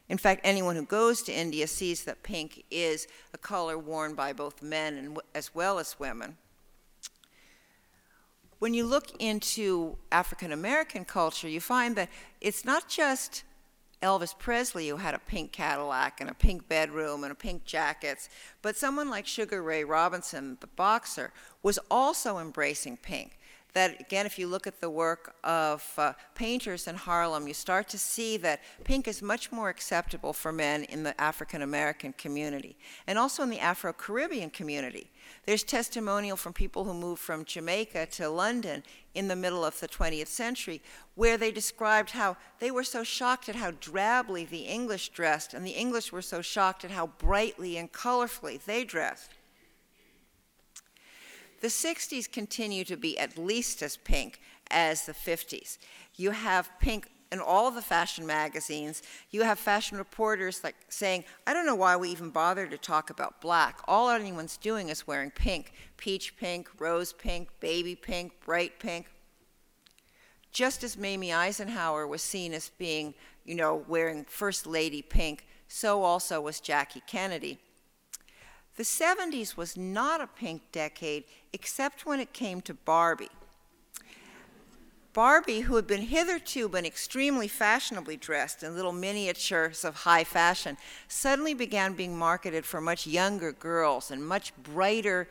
In 0.08 0.18
fact, 0.18 0.40
anyone 0.44 0.76
who 0.76 0.84
goes 0.84 1.22
to 1.22 1.32
India 1.32 1.66
sees 1.66 2.04
that 2.04 2.22
pink 2.22 2.64
is 2.70 3.08
a 3.34 3.38
color 3.38 3.76
worn 3.76 4.14
by 4.14 4.32
both 4.32 4.62
men 4.62 4.96
and, 4.96 5.18
as 5.34 5.54
well 5.54 5.78
as 5.78 5.98
women. 5.98 6.36
When 8.58 8.72
you 8.72 8.86
look 8.86 9.10
into 9.18 9.98
African 10.10 10.52
American 10.52 11.04
culture, 11.04 11.48
you 11.48 11.60
find 11.60 11.96
that 11.96 12.08
it's 12.40 12.64
not 12.64 12.88
just 12.88 13.44
Elvis 14.06 14.38
Presley, 14.38 14.88
who 14.88 14.96
had 14.96 15.14
a 15.14 15.18
pink 15.18 15.50
Cadillac 15.50 16.20
and 16.20 16.30
a 16.30 16.34
pink 16.34 16.68
bedroom 16.68 17.24
and 17.24 17.32
a 17.32 17.34
pink 17.34 17.64
jackets, 17.64 18.28
but 18.62 18.76
someone 18.76 19.10
like 19.10 19.26
Sugar 19.26 19.62
Ray 19.62 19.82
Robinson, 19.82 20.56
the 20.60 20.68
boxer, 20.68 21.32
was 21.60 21.80
also 21.90 22.38
embracing 22.38 22.98
pink. 22.98 23.36
That, 23.76 24.00
again, 24.00 24.24
if 24.24 24.38
you 24.38 24.46
look 24.46 24.66
at 24.66 24.80
the 24.80 24.88
work 24.88 25.36
of 25.44 25.84
uh, 25.98 26.14
painters 26.34 26.86
in 26.86 26.94
Harlem, 26.94 27.46
you 27.46 27.52
start 27.52 27.90
to 27.90 27.98
see 27.98 28.38
that 28.38 28.62
pink 28.84 29.06
is 29.06 29.20
much 29.20 29.52
more 29.52 29.68
acceptable 29.68 30.32
for 30.32 30.50
men 30.50 30.84
in 30.84 31.02
the 31.02 31.20
African 31.20 31.60
American 31.60 32.14
community 32.14 32.78
and 33.06 33.18
also 33.18 33.42
in 33.42 33.50
the 33.50 33.60
Afro 33.60 33.92
Caribbean 33.92 34.48
community. 34.48 35.10
There's 35.44 35.62
testimonial 35.62 36.38
from 36.38 36.54
people 36.54 36.84
who 36.84 36.94
moved 36.94 37.20
from 37.20 37.44
Jamaica 37.44 38.06
to 38.12 38.30
London 38.30 38.82
in 39.12 39.28
the 39.28 39.36
middle 39.36 39.62
of 39.62 39.78
the 39.78 39.88
20th 39.88 40.28
century 40.28 40.80
where 41.14 41.36
they 41.36 41.52
described 41.52 42.12
how 42.12 42.38
they 42.60 42.70
were 42.70 42.82
so 42.82 43.04
shocked 43.04 43.50
at 43.50 43.56
how 43.56 43.72
drably 43.72 44.48
the 44.48 44.60
English 44.60 45.10
dressed, 45.10 45.52
and 45.52 45.66
the 45.66 45.72
English 45.72 46.12
were 46.12 46.22
so 46.22 46.40
shocked 46.40 46.82
at 46.82 46.92
how 46.92 47.08
brightly 47.08 47.76
and 47.76 47.92
colorfully 47.92 48.58
they 48.64 48.84
dressed. 48.84 49.32
The 51.60 51.68
60s 51.68 52.30
continue 52.30 52.84
to 52.84 52.96
be 52.96 53.18
at 53.18 53.38
least 53.38 53.82
as 53.82 53.96
pink 53.96 54.40
as 54.70 55.06
the 55.06 55.12
50s. 55.12 55.78
You 56.16 56.32
have 56.32 56.70
pink 56.80 57.08
in 57.32 57.40
all 57.40 57.70
the 57.70 57.82
fashion 57.82 58.26
magazines, 58.26 59.02
you 59.30 59.42
have 59.42 59.58
fashion 59.58 59.98
reporters 59.98 60.62
like 60.62 60.76
saying, 60.88 61.24
I 61.46 61.52
don't 61.52 61.66
know 61.66 61.74
why 61.74 61.96
we 61.96 62.10
even 62.10 62.30
bother 62.30 62.66
to 62.68 62.78
talk 62.78 63.10
about 63.10 63.40
black. 63.40 63.80
All 63.88 64.10
anyone's 64.10 64.56
doing 64.56 64.88
is 64.88 65.06
wearing 65.06 65.30
pink 65.30 65.72
peach 65.96 66.36
pink, 66.36 66.68
rose 66.78 67.12
pink, 67.12 67.48
baby 67.60 67.94
pink, 67.94 68.32
bright 68.44 68.78
pink. 68.78 69.06
Just 70.52 70.84
as 70.84 70.96
Mamie 70.96 71.32
Eisenhower 71.32 72.06
was 72.06 72.22
seen 72.22 72.52
as 72.52 72.70
being, 72.78 73.14
you 73.44 73.54
know, 73.54 73.84
wearing 73.88 74.24
First 74.24 74.66
Lady 74.66 75.02
pink, 75.02 75.46
so 75.68 76.02
also 76.02 76.40
was 76.40 76.60
Jackie 76.60 77.02
Kennedy. 77.06 77.58
The 78.76 78.82
70s 78.82 79.56
was 79.56 79.76
not 79.76 80.20
a 80.20 80.26
pink 80.26 80.62
decade 80.70 81.24
except 81.52 82.04
when 82.04 82.20
it 82.20 82.32
came 82.32 82.60
to 82.62 82.74
Barbie. 82.74 83.30
Barbie, 85.14 85.60
who 85.60 85.76
had 85.76 85.86
been 85.86 86.02
hitherto 86.02 86.68
been 86.68 86.84
extremely 86.84 87.48
fashionably 87.48 88.18
dressed 88.18 88.62
in 88.62 88.76
little 88.76 88.92
miniatures 88.92 89.82
of 89.82 89.94
high 89.94 90.24
fashion, 90.24 90.76
suddenly 91.08 91.54
began 91.54 91.94
being 91.94 92.18
marketed 92.18 92.66
for 92.66 92.82
much 92.82 93.06
younger 93.06 93.50
girls 93.50 94.10
and 94.10 94.26
much 94.26 94.52
brighter, 94.62 95.26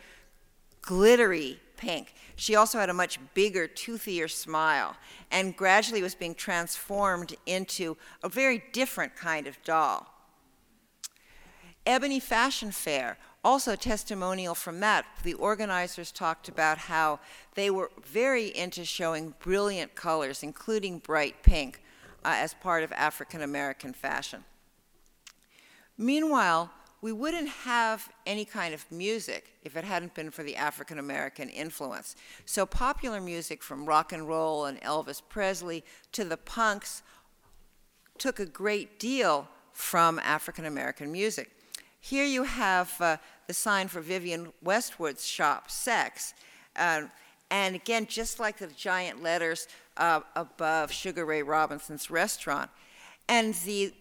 glittery 0.82 1.60
pink. 1.78 2.16
She 2.36 2.56
also 2.56 2.80
had 2.80 2.90
a 2.90 2.96
much 2.96 3.20
bigger, 3.36 3.68
toothier 3.68 4.28
smile 4.28 4.96
and 5.30 5.56
gradually 5.56 6.02
was 6.02 6.16
being 6.16 6.34
transformed 6.34 7.36
into 7.46 7.96
a 8.24 8.30
very 8.30 8.64
different 8.72 9.16
kind 9.16 9.46
of 9.46 9.62
doll. 9.64 10.08
Ebony 11.86 12.20
Fashion 12.20 12.72
Fair 12.72 13.18
also 13.46 13.76
testimonial 13.76 14.56
from 14.56 14.80
that 14.80 15.06
the 15.24 15.36
organizers 15.36 16.12
talked 16.12 16.50
about 16.50 16.80
how 16.80 17.20
they 17.54 17.70
were 17.70 17.92
very 18.04 18.48
into 18.48 18.84
showing 18.84 19.36
brilliant 19.40 19.94
colors 19.94 20.42
including 20.42 20.98
bright 20.98 21.44
pink 21.44 21.84
uh, 22.26 22.34
as 22.36 22.56
part 22.56 22.84
of 22.84 22.92
african 22.94 23.44
american 23.44 23.94
fashion. 23.94 24.44
Meanwhile 25.96 26.72
we 27.02 27.12
wouldn't 27.12 27.50
have 27.50 28.10
any 28.26 28.46
kind 28.46 28.74
of 28.74 28.84
music 28.92 29.54
if 29.64 29.78
it 29.78 29.84
hadn't 29.84 30.16
been 30.16 30.32
for 30.32 30.42
the 30.42 30.56
african 30.56 30.98
american 30.98 31.48
influence. 31.48 32.16
So 32.46 32.66
popular 32.66 33.22
music 33.22 33.62
from 33.62 33.86
rock 33.86 34.12
and 34.12 34.28
roll 34.28 34.66
and 34.66 34.82
elvis 34.82 35.22
presley 35.30 35.84
to 36.14 36.24
the 36.24 36.38
punks 36.38 37.04
took 38.18 38.40
a 38.40 38.46
great 38.48 39.00
deal 39.00 39.48
from 39.72 40.18
african 40.18 40.66
american 40.66 41.12
music. 41.12 41.52
Here 42.06 42.26
you 42.26 42.44
have 42.44 43.02
uh, 43.02 43.18
the 43.48 43.54
sign 43.54 43.88
for 43.88 44.02
Vivienne 44.02 44.52
Westwood's 44.62 45.26
shop, 45.26 45.70
Sex. 45.70 46.34
Uh, 46.76 47.04
and 47.52 47.76
again, 47.76 48.06
just 48.08 48.40
like 48.40 48.58
the 48.58 48.68
giant 48.68 49.22
letters 49.22 49.68
uh, 49.98 50.22
above 50.36 50.92
Sugar 50.92 51.26
Ray 51.26 51.44
Robinson's 51.44 52.10
restaurant. 52.10 52.70
And 53.30 53.54
the 53.54 53.94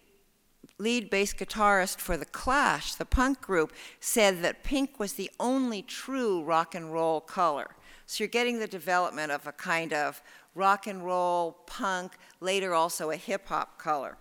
lead 0.77 1.09
bass 1.09 1.33
guitarist 1.33 1.97
for 1.97 2.17
The 2.17 2.25
Clash, 2.25 2.95
the 2.95 3.05
punk 3.05 3.41
group, 3.41 3.73
said 3.99 4.41
that 4.41 4.63
pink 4.63 4.99
was 4.99 5.13
the 5.13 5.31
only 5.39 5.81
true 5.81 6.43
rock 6.43 6.75
and 6.75 6.91
roll 6.91 7.21
color. 7.21 7.71
So 8.05 8.23
you're 8.23 8.29
getting 8.29 8.59
the 8.59 8.67
development 8.67 9.31
of 9.31 9.47
a 9.47 9.51
kind 9.51 9.93
of 9.93 10.21
rock 10.53 10.87
and 10.87 11.05
roll, 11.05 11.57
punk, 11.65 12.13
later 12.39 12.73
also 12.73 13.11
a 13.11 13.15
hip 13.15 13.47
hop 13.47 13.77
color. 13.77 14.17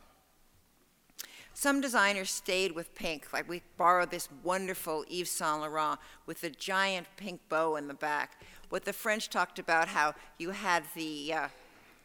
Some 1.57 1.81
designers 1.81 2.31
stayed 2.31 2.73
with 2.73 2.95
pink, 2.97 3.33
like 3.33 3.49
we 3.49 3.63
borrowed 3.77 4.11
this 4.11 4.29
wonderful 4.43 5.05
Yves 5.09 5.31
Saint 5.31 5.61
Laurent 5.61 6.01
with 6.27 6.41
the 6.41 6.51
giant 6.51 7.07
pink 7.17 7.41
bow 7.49 7.77
in 7.77 7.87
the 7.87 7.95
back. 7.95 8.43
What 8.71 8.85
the 8.85 8.93
French 8.93 9.31
talked 9.31 9.61
about, 9.61 9.87
how 9.89 10.15
you 10.37 10.51
had 10.51 10.83
the 10.97 11.33
uh, 11.33 11.49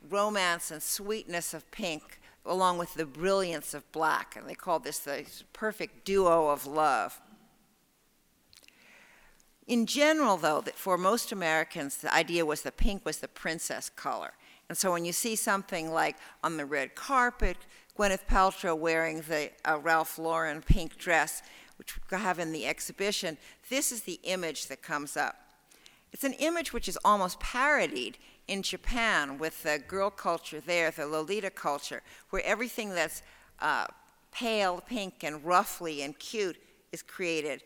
romance 0.07 0.69
and 0.69 0.81
sweetness 0.81 1.55
of 1.55 1.69
pink 1.71 2.21
along 2.45 2.77
with 2.77 2.93
the 2.93 3.05
brilliance 3.05 3.73
of 3.73 3.91
black, 3.91 4.35
and 4.35 4.47
they 4.47 4.55
called 4.55 4.83
this 4.83 4.99
the 4.99 5.25
perfect 5.51 6.05
duo 6.05 6.49
of 6.49 6.67
love. 6.67 7.19
In 9.67 9.85
general, 9.87 10.37
though, 10.37 10.63
for 10.75 10.97
most 10.97 11.31
Americans, 11.31 11.97
the 11.97 12.13
idea 12.13 12.45
was 12.45 12.61
that 12.61 12.77
pink 12.77 13.03
was 13.05 13.17
the 13.17 13.27
princess 13.27 13.89
color. 13.89 14.33
And 14.67 14.77
so 14.77 14.91
when 14.91 15.05
you 15.05 15.11
see 15.11 15.35
something 15.35 15.91
like 15.91 16.17
on 16.43 16.57
the 16.57 16.65
red 16.65 16.95
carpet, 16.95 17.57
Gwyneth 17.99 18.27
Paltrow 18.27 18.77
wearing 18.77 19.19
the 19.27 19.49
uh, 19.65 19.77
Ralph 19.77 20.17
Lauren 20.17 20.61
pink 20.61 20.97
dress, 20.97 21.43
which 21.77 21.99
we 22.09 22.17
have 22.17 22.39
in 22.39 22.53
the 22.53 22.65
exhibition, 22.65 23.37
this 23.69 23.91
is 23.91 24.03
the 24.03 24.21
image 24.23 24.67
that 24.67 24.81
comes 24.81 25.17
up. 25.17 25.35
It's 26.13 26.23
an 26.23 26.31
image 26.31 26.71
which 26.71 26.87
is 26.87 26.97
almost 27.03 27.41
parodied 27.41 28.17
in 28.47 28.61
Japan 28.61 29.37
with 29.37 29.63
the 29.63 29.83
girl 29.85 30.09
culture 30.09 30.61
there, 30.61 30.91
the 30.91 31.07
Lolita 31.07 31.49
culture, 31.49 32.01
where 32.29 32.41
everything 32.45 32.91
that's 32.91 33.21
uh, 33.59 33.87
pale 34.31 34.81
pink 34.87 35.21
and 35.21 35.43
ruffly 35.43 36.01
and 36.01 36.17
cute 36.19 36.55
is 36.93 37.01
created. 37.01 37.63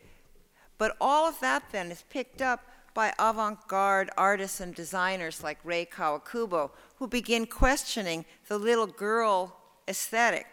But 0.78 0.96
all 1.00 1.28
of 1.28 1.38
that 1.42 1.62
then 1.70 1.92
is 1.92 2.02
picked 2.10 2.42
up 2.42 2.60
by 2.92 3.12
avant 3.20 3.68
garde 3.68 4.10
artists 4.18 4.58
and 4.58 4.74
designers 4.74 5.44
like 5.44 5.58
Rei 5.62 5.84
Kawakubo, 5.86 6.72
who 6.96 7.06
begin 7.06 7.46
questioning 7.46 8.24
the 8.48 8.58
little 8.58 8.88
girl 8.88 9.60
aesthetic. 9.88 10.46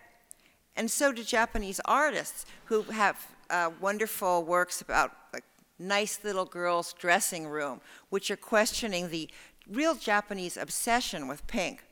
And 0.76 0.89
so 0.89 1.12
do 1.12 1.24
Japanese 1.24 1.82
artists 1.86 2.46
who 2.65 2.84
have 2.84 3.28
uh, 3.50 3.72
wonderful 3.80 4.44
works 4.44 4.82
about 4.82 5.12
like 5.34 5.44
nice 5.78 6.24
little 6.24 6.46
girl's 6.46 6.94
dressing 6.94 7.48
room, 7.48 7.82
which 8.10 8.32
are 8.32 8.38
questioning 8.38 9.10
the 9.10 9.30
real 9.70 9.96
Japanese 9.96 10.58
obsession 10.58 11.28
with 11.28 11.46
pink. 11.48 11.84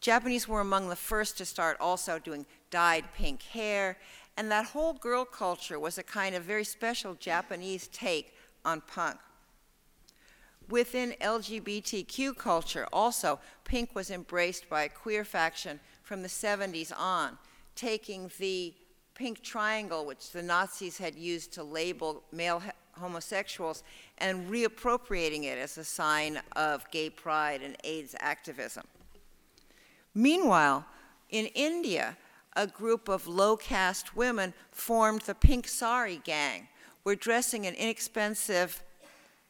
Japanese 0.00 0.48
were 0.48 0.60
among 0.60 0.88
the 0.88 0.96
first 0.96 1.38
to 1.38 1.44
start 1.44 1.76
also 1.80 2.18
doing 2.18 2.44
dyed 2.70 3.04
pink 3.14 3.42
hair, 3.42 3.96
and 4.36 4.50
that 4.50 4.66
whole 4.66 4.94
girl 4.94 5.24
culture 5.24 5.78
was 5.78 5.96
a 5.96 6.02
kind 6.02 6.34
of 6.34 6.42
very 6.42 6.64
special 6.64 7.14
Japanese 7.14 7.88
take 7.88 8.34
on 8.64 8.80
punk. 8.80 9.18
Within 10.68 11.14
LGBTQ 11.20 12.36
culture, 12.36 12.86
also, 12.92 13.38
pink 13.64 13.94
was 13.94 14.10
embraced 14.10 14.68
by 14.68 14.84
a 14.84 14.88
queer 14.88 15.24
faction 15.24 15.80
from 16.12 16.20
the 16.20 16.28
70s 16.28 16.92
on, 16.94 17.38
taking 17.74 18.30
the 18.38 18.74
pink 19.14 19.42
triangle, 19.42 20.04
which 20.04 20.30
the 20.30 20.42
Nazis 20.42 20.98
had 20.98 21.14
used 21.14 21.54
to 21.54 21.62
label 21.64 22.22
male 22.30 22.62
homosexuals, 22.98 23.82
and 24.18 24.46
reappropriating 24.50 25.44
it 25.44 25.56
as 25.56 25.78
a 25.78 25.84
sign 25.84 26.38
of 26.54 26.84
gay 26.90 27.08
pride 27.08 27.62
and 27.62 27.78
AIDS 27.82 28.14
activism. 28.18 28.84
Meanwhile, 30.14 30.84
in 31.30 31.46
India, 31.54 32.18
a 32.56 32.66
group 32.66 33.08
of 33.08 33.26
low 33.26 33.56
caste 33.56 34.14
women 34.14 34.52
formed 34.70 35.22
the 35.22 35.34
Pink 35.34 35.66
Sari 35.66 36.20
Gang. 36.24 36.68
Where 37.04 37.16
dressing 37.16 37.64
in 37.64 37.72
inexpensive 37.72 38.82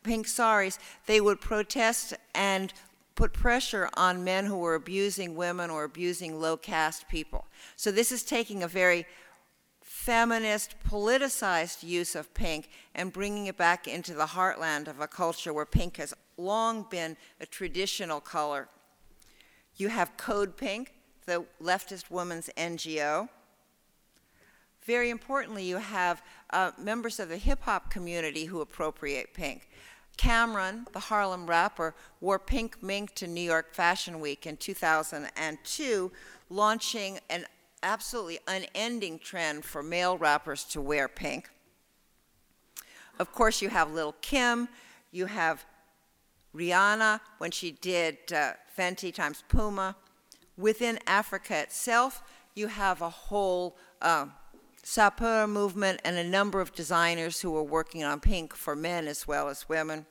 pink 0.04 0.28
saris, 0.28 0.78
they 1.06 1.20
would 1.20 1.40
protest 1.40 2.14
and 2.36 2.72
put 3.14 3.32
pressure 3.32 3.88
on 3.94 4.24
men 4.24 4.46
who 4.46 4.56
were 4.56 4.74
abusing 4.74 5.34
women 5.34 5.70
or 5.70 5.84
abusing 5.84 6.40
low 6.40 6.56
caste 6.56 7.08
people. 7.08 7.46
So 7.76 7.90
this 7.90 8.12
is 8.12 8.22
taking 8.22 8.62
a 8.62 8.68
very 8.68 9.06
feminist, 9.80 10.74
politicized 10.88 11.82
use 11.82 12.14
of 12.14 12.32
pink 12.34 12.68
and 12.94 13.12
bringing 13.12 13.46
it 13.46 13.56
back 13.56 13.86
into 13.86 14.14
the 14.14 14.26
heartland 14.26 14.88
of 14.88 15.00
a 15.00 15.06
culture 15.06 15.52
where 15.52 15.66
pink 15.66 15.98
has 15.98 16.14
long 16.36 16.86
been 16.90 17.16
a 17.40 17.46
traditional 17.46 18.20
color. 18.20 18.68
You 19.76 19.88
have 19.88 20.16
Code 20.16 20.56
Pink, 20.56 20.92
the 21.26 21.44
leftist 21.62 22.10
women's 22.10 22.50
NGO. 22.56 23.28
Very 24.84 25.10
importantly, 25.10 25.64
you 25.64 25.76
have 25.76 26.22
uh, 26.50 26.72
members 26.78 27.20
of 27.20 27.28
the 27.28 27.36
hip 27.36 27.62
hop 27.62 27.90
community 27.90 28.46
who 28.46 28.60
appropriate 28.60 29.32
pink. 29.32 29.68
Cam'ron, 30.16 30.90
the 30.92 31.00
Harlem 31.00 31.46
rapper, 31.46 31.94
wore 32.20 32.38
pink 32.38 32.82
mink 32.82 33.14
to 33.14 33.26
New 33.26 33.40
York 33.40 33.74
Fashion 33.74 34.20
Week 34.20 34.46
in 34.46 34.56
2002, 34.56 36.12
launching 36.50 37.18
an 37.30 37.46
absolutely 37.82 38.38
unending 38.46 39.18
trend 39.18 39.64
for 39.64 39.82
male 39.82 40.16
rappers 40.16 40.64
to 40.64 40.80
wear 40.80 41.08
pink. 41.08 41.50
Of 43.18 43.32
course, 43.32 43.60
you 43.60 43.68
have 43.68 43.92
Lil 43.92 44.14
Kim, 44.20 44.68
you 45.10 45.26
have 45.26 45.64
Rihanna 46.54 47.20
when 47.38 47.50
she 47.50 47.72
did 47.72 48.18
uh, 48.32 48.52
Fenty 48.76 49.12
times 49.12 49.42
Puma. 49.48 49.96
Within 50.56 50.98
Africa 51.06 51.60
itself, 51.60 52.22
you 52.54 52.68
have 52.68 53.00
a 53.00 53.10
whole 53.10 53.76
uh, 54.00 54.26
Sapeur 54.82 55.46
movement 55.46 56.00
and 56.04 56.16
a 56.16 56.24
number 56.24 56.60
of 56.60 56.74
designers 56.74 57.40
who 57.40 57.56
are 57.56 57.62
working 57.62 58.02
on 58.02 58.20
pink 58.20 58.54
for 58.54 58.74
men 58.74 59.06
as 59.06 59.28
well 59.28 59.48
as 59.48 59.68
women. 59.68 60.06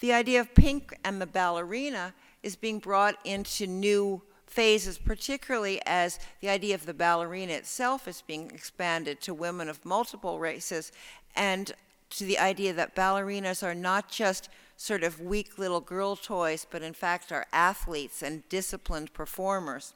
The 0.00 0.12
idea 0.14 0.40
of 0.40 0.54
pink 0.54 0.98
and 1.04 1.20
the 1.20 1.26
ballerina 1.26 2.14
is 2.42 2.56
being 2.56 2.78
brought 2.78 3.16
into 3.24 3.66
new 3.66 4.22
phases, 4.46 4.98
particularly 4.98 5.80
as 5.84 6.18
the 6.40 6.48
idea 6.48 6.74
of 6.74 6.86
the 6.86 6.94
ballerina 6.94 7.52
itself 7.52 8.08
is 8.08 8.22
being 8.26 8.50
expanded 8.50 9.20
to 9.20 9.34
women 9.34 9.68
of 9.68 9.84
multiple 9.84 10.38
races 10.38 10.90
and 11.36 11.72
to 12.10 12.24
the 12.24 12.38
idea 12.38 12.72
that 12.72 12.96
ballerinas 12.96 13.62
are 13.62 13.74
not 13.74 14.10
just 14.10 14.48
sort 14.76 15.04
of 15.04 15.20
weak 15.20 15.58
little 15.58 15.80
girl 15.80 16.16
toys, 16.16 16.66
but 16.68 16.82
in 16.82 16.94
fact 16.94 17.30
are 17.30 17.46
athletes 17.52 18.22
and 18.22 18.48
disciplined 18.48 19.12
performers. 19.12 19.94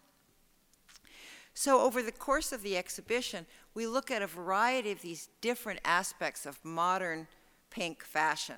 So, 1.54 1.80
over 1.80 2.02
the 2.02 2.12
course 2.12 2.50
of 2.52 2.62
the 2.62 2.76
exhibition, 2.76 3.46
we 3.74 3.86
look 3.86 4.10
at 4.10 4.22
a 4.22 4.26
variety 4.26 4.90
of 4.90 5.02
these 5.02 5.28
different 5.40 5.80
aspects 5.84 6.46
of 6.46 6.58
modern 6.64 7.28
pink 7.70 8.02
fashion. 8.02 8.56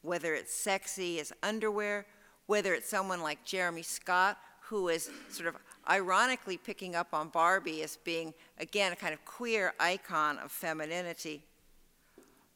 Whether 0.00 0.34
it's 0.34 0.54
sexy 0.54 1.20
as 1.20 1.32
underwear, 1.42 2.06
whether 2.46 2.72
it's 2.72 2.88
someone 2.88 3.22
like 3.22 3.44
Jeremy 3.44 3.82
Scott, 3.82 4.38
who 4.60 4.88
is 4.88 5.10
sort 5.28 5.48
of 5.48 5.56
ironically 5.88 6.56
picking 6.56 6.94
up 6.94 7.08
on 7.12 7.28
Barbie 7.28 7.82
as 7.82 7.98
being, 7.98 8.32
again, 8.58 8.92
a 8.92 8.96
kind 8.96 9.12
of 9.12 9.22
queer 9.26 9.74
icon 9.78 10.38
of 10.38 10.50
femininity. 10.50 11.42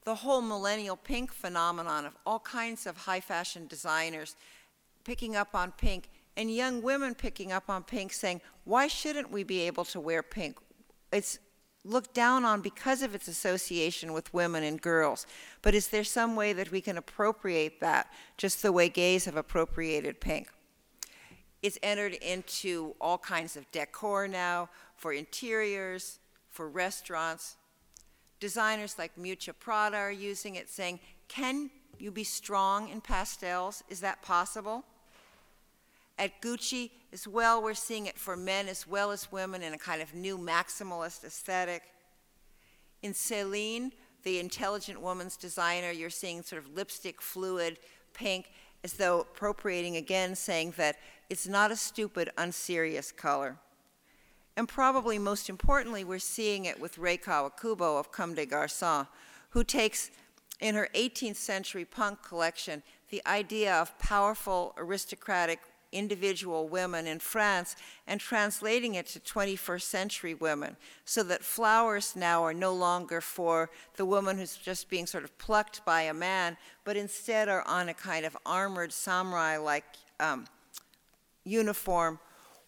The 0.05 0.15
whole 0.15 0.41
millennial 0.41 0.97
pink 0.97 1.31
phenomenon 1.31 2.07
of 2.07 2.17
all 2.25 2.39
kinds 2.39 2.87
of 2.87 2.97
high 2.97 3.21
fashion 3.21 3.67
designers 3.67 4.35
picking 5.05 5.37
up 5.37 5.55
on 5.55 5.73
pink 5.73 6.09
and 6.37 6.55
young 6.55 6.83
women 6.83 7.15
picking 7.15 7.53
up 7.53 7.71
on 7.71 7.83
pink 7.83 8.13
saying, 8.13 8.41
why 8.65 8.89
shouldn't 8.89 9.31
we 9.31 9.43
be 9.43 9.61
able 9.61 9.85
to 9.87 10.01
wear 10.01 10.23
pink? 10.23 10.59
It's 11.13 11.39
looked 11.85 12.15
down 12.15 12.45
on 12.45 12.61
because 12.61 13.01
of 13.01 13.15
its 13.15 13.29
association 13.29 14.13
with 14.13 14.35
women 14.35 14.65
and 14.65 14.83
girls. 14.83 15.27
But 15.63 15.75
is 15.75 15.89
there 15.89 16.05
some 16.05 16.35
way 16.35 16.53
that 16.53 16.71
we 16.71 16.81
can 16.81 16.99
appropriate 16.99 17.81
that 17.81 18.13
just 18.37 18.63
the 18.63 18.73
way 18.73 18.89
gays 18.89 19.25
have 19.25 19.37
appropriated 19.37 20.21
pink? 20.21 20.49
It's 21.63 21.79
entered 21.83 22.15
into 22.15 22.95
all 23.01 23.19
kinds 23.19 23.57
of 23.57 23.71
decor 23.71 24.29
now 24.29 24.69
for 24.97 25.13
interiors, 25.13 26.19
for 26.49 26.69
restaurants. 26.69 27.57
Designers 28.41 28.97
like 28.99 29.17
Miuccia 29.17 29.55
Prada 29.59 29.97
are 29.97 30.13
using 30.13 30.57
it, 30.57 30.69
saying, 30.69 31.01
Can 31.29 31.71
you 31.99 32.11
be 32.11 32.25
strong 32.25 32.89
in 32.89 33.01
pastels? 33.01 33.83
Is 33.89 34.01
that 34.01 34.23
possible? 34.23 34.85
At 36.19 36.41
Gucci 36.41 36.91
as 37.13 37.29
well, 37.29 37.63
we're 37.63 37.75
seeing 37.75 38.07
it 38.07 38.19
for 38.19 38.37
men 38.37 38.69
as 38.69 38.87
well 38.87 39.11
as 39.11 39.31
women 39.31 39.63
in 39.63 39.75
a 39.75 39.79
kind 39.79 40.01
of 40.01 40.15
new 40.15 40.39
maximalist 40.39 41.25
aesthetic. 41.25 41.83
In 43.03 43.13
Celine, 43.13 43.93
the 44.23 44.39
intelligent 44.39 45.01
woman's 45.01 45.37
designer, 45.37 45.91
you're 45.91 46.11
seeing 46.11 46.43
sort 46.43 46.65
of 46.65 46.75
lipstick 46.75 47.21
fluid 47.21 47.79
pink 48.15 48.51
as 48.83 48.95
though 48.95 49.21
appropriating 49.21 49.97
again, 49.97 50.35
saying 50.35 50.75
that 50.77 50.97
it's 51.29 51.47
not 51.47 51.71
a 51.71 51.77
stupid, 51.77 52.31
unserious 52.39 53.13
color. 53.13 53.57
And 54.57 54.67
probably 54.67 55.19
most 55.19 55.51
importantly, 55.51 56.03
we're 56.03 56.19
seeing 56.19 56.65
it 56.65 56.81
with 56.81 56.97
Rei 56.97 57.19
Kawakubo 57.19 58.01
of 58.01 58.11
Comme 58.11 58.35
des 58.35 58.47
Garçons, 58.47 59.07
who 59.51 59.63
takes 59.63 60.11
in 60.61 60.75
her 60.75 60.89
18th 60.95 61.37
century 61.37 61.85
punk 61.85 62.23
collection 62.23 62.83
the 63.11 63.23
idea 63.27 63.75
of 63.75 63.99
powerful 63.99 64.73
aristocratic 64.79 65.61
individual 65.97 66.69
women 66.69 67.07
in 67.07 67.19
France 67.19 67.75
and 68.07 68.21
translating 68.21 68.95
it 68.95 69.07
to 69.07 69.21
21st 69.21 69.83
century 69.83 70.35
women 70.35 70.77
so 71.05 71.23
that 71.23 71.43
flowers 71.43 72.15
now 72.15 72.45
are 72.45 72.55
no 72.55 72.75
longer 72.75 73.21
for 73.21 73.71
the 73.97 74.05
woman 74.05 74.37
who's 74.37 74.57
just 74.57 74.91
being 74.91 75.07
sort 75.07 75.25
of 75.25 75.37
plucked 75.39 75.85
by 75.85 76.03
a 76.03 76.15
man, 76.15 76.57
but 76.85 76.97
instead 76.97 77.49
are 77.49 77.67
on 77.67 77.89
a 77.89 77.95
kind 77.95 78.27
of 78.27 78.37
armored 78.45 78.93
samurai 78.93 79.57
like 79.57 79.85
um, 80.21 80.47
uniform 81.45 82.19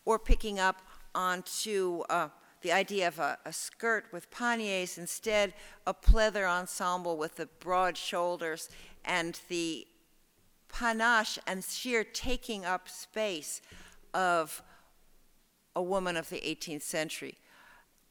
or 0.04 0.18
picking 0.18 0.58
up 0.58 0.80
onto 1.14 2.02
uh, 2.08 2.28
the 2.62 2.72
idea 2.72 3.08
of 3.08 3.18
a, 3.18 3.38
a, 3.44 3.52
skirt 3.52 4.06
with 4.12 4.30
panniers, 4.30 4.98
instead 4.98 5.52
a 5.86 5.94
pleather 5.94 6.48
ensemble 6.48 7.16
with 7.16 7.36
the 7.36 7.46
broad 7.60 7.96
shoulders 7.96 8.68
and 9.04 9.40
the 9.48 9.86
panache 10.68 11.38
and 11.46 11.64
sheer 11.64 12.04
taking 12.04 12.64
up 12.64 12.88
space 12.88 13.60
of 14.14 14.62
a 15.74 15.82
woman 15.82 16.16
of 16.16 16.28
the 16.28 16.40
18th 16.40 16.82
century. 16.82 17.36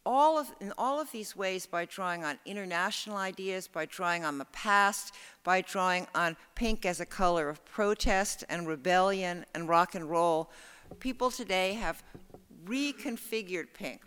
All 0.05 0.39
of, 0.39 0.53
in 0.61 0.71
all 0.77 1.01
of 1.01 1.11
these 1.11 1.35
ways, 1.35 1.65
by 1.65 1.83
drawing 1.83 2.23
on 2.23 2.39
international 2.45 3.17
ideas, 3.17 3.67
by 3.67 3.85
drawing 3.85 4.23
on 4.23 4.37
the 4.37 4.45
past, 4.45 5.13
by 5.43 5.59
drawing 5.59 6.07
on 6.15 6.37
pink 6.55 6.85
as 6.85 7.01
a 7.01 7.05
color 7.05 7.49
of 7.49 7.63
protest 7.65 8.45
and 8.47 8.67
rebellion 8.67 9.45
and 9.53 9.67
rock 9.67 9.95
and 9.95 10.09
roll, 10.09 10.49
people 10.99 11.29
today 11.29 11.73
have 11.73 12.03
reconfigured 12.65 13.73
pink. 13.73 14.01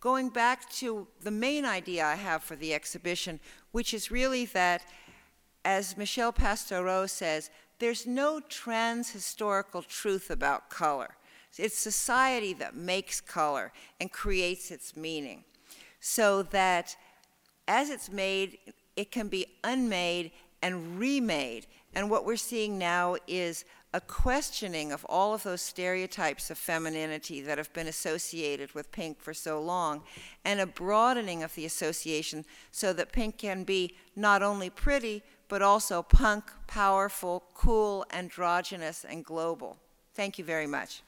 Going 0.00 0.28
back 0.30 0.70
to 0.70 1.06
the 1.20 1.30
main 1.30 1.64
idea 1.64 2.06
I 2.06 2.14
have 2.14 2.42
for 2.42 2.56
the 2.56 2.72
exhibition, 2.72 3.40
which 3.72 3.92
is 3.92 4.10
really 4.10 4.46
that, 4.46 4.82
as 5.64 5.96
Michel 5.96 6.32
Pastoureau 6.32 7.08
says, 7.08 7.50
there's 7.78 8.06
no 8.06 8.40
trans 8.48 9.10
historical 9.10 9.82
truth 9.82 10.30
about 10.30 10.70
color. 10.70 11.16
It's 11.56 11.76
society 11.76 12.52
that 12.54 12.76
makes 12.76 13.20
color 13.20 13.72
and 14.00 14.12
creates 14.12 14.70
its 14.70 14.96
meaning. 14.96 15.44
So 16.00 16.42
that 16.44 16.96
as 17.66 17.90
it's 17.90 18.10
made, 18.10 18.58
it 18.96 19.10
can 19.10 19.28
be 19.28 19.46
unmade 19.64 20.30
and 20.62 20.98
remade. 20.98 21.66
And 21.94 22.10
what 22.10 22.24
we're 22.24 22.36
seeing 22.36 22.78
now 22.78 23.16
is 23.26 23.64
a 23.94 24.00
questioning 24.00 24.92
of 24.92 25.04
all 25.06 25.32
of 25.32 25.42
those 25.42 25.62
stereotypes 25.62 26.50
of 26.50 26.58
femininity 26.58 27.40
that 27.40 27.58
have 27.58 27.72
been 27.72 27.86
associated 27.86 28.72
with 28.74 28.92
pink 28.92 29.20
for 29.20 29.32
so 29.32 29.60
long, 29.60 30.02
and 30.44 30.60
a 30.60 30.66
broadening 30.66 31.42
of 31.42 31.54
the 31.54 31.64
association 31.64 32.44
so 32.70 32.92
that 32.92 33.12
pink 33.12 33.38
can 33.38 33.64
be 33.64 33.94
not 34.14 34.42
only 34.42 34.68
pretty, 34.68 35.22
but 35.48 35.62
also 35.62 36.02
punk, 36.02 36.52
powerful, 36.66 37.42
cool, 37.54 38.04
androgynous, 38.10 39.04
and 39.04 39.24
global. 39.24 39.78
Thank 40.14 40.38
you 40.38 40.44
very 40.44 40.66
much. 40.66 41.02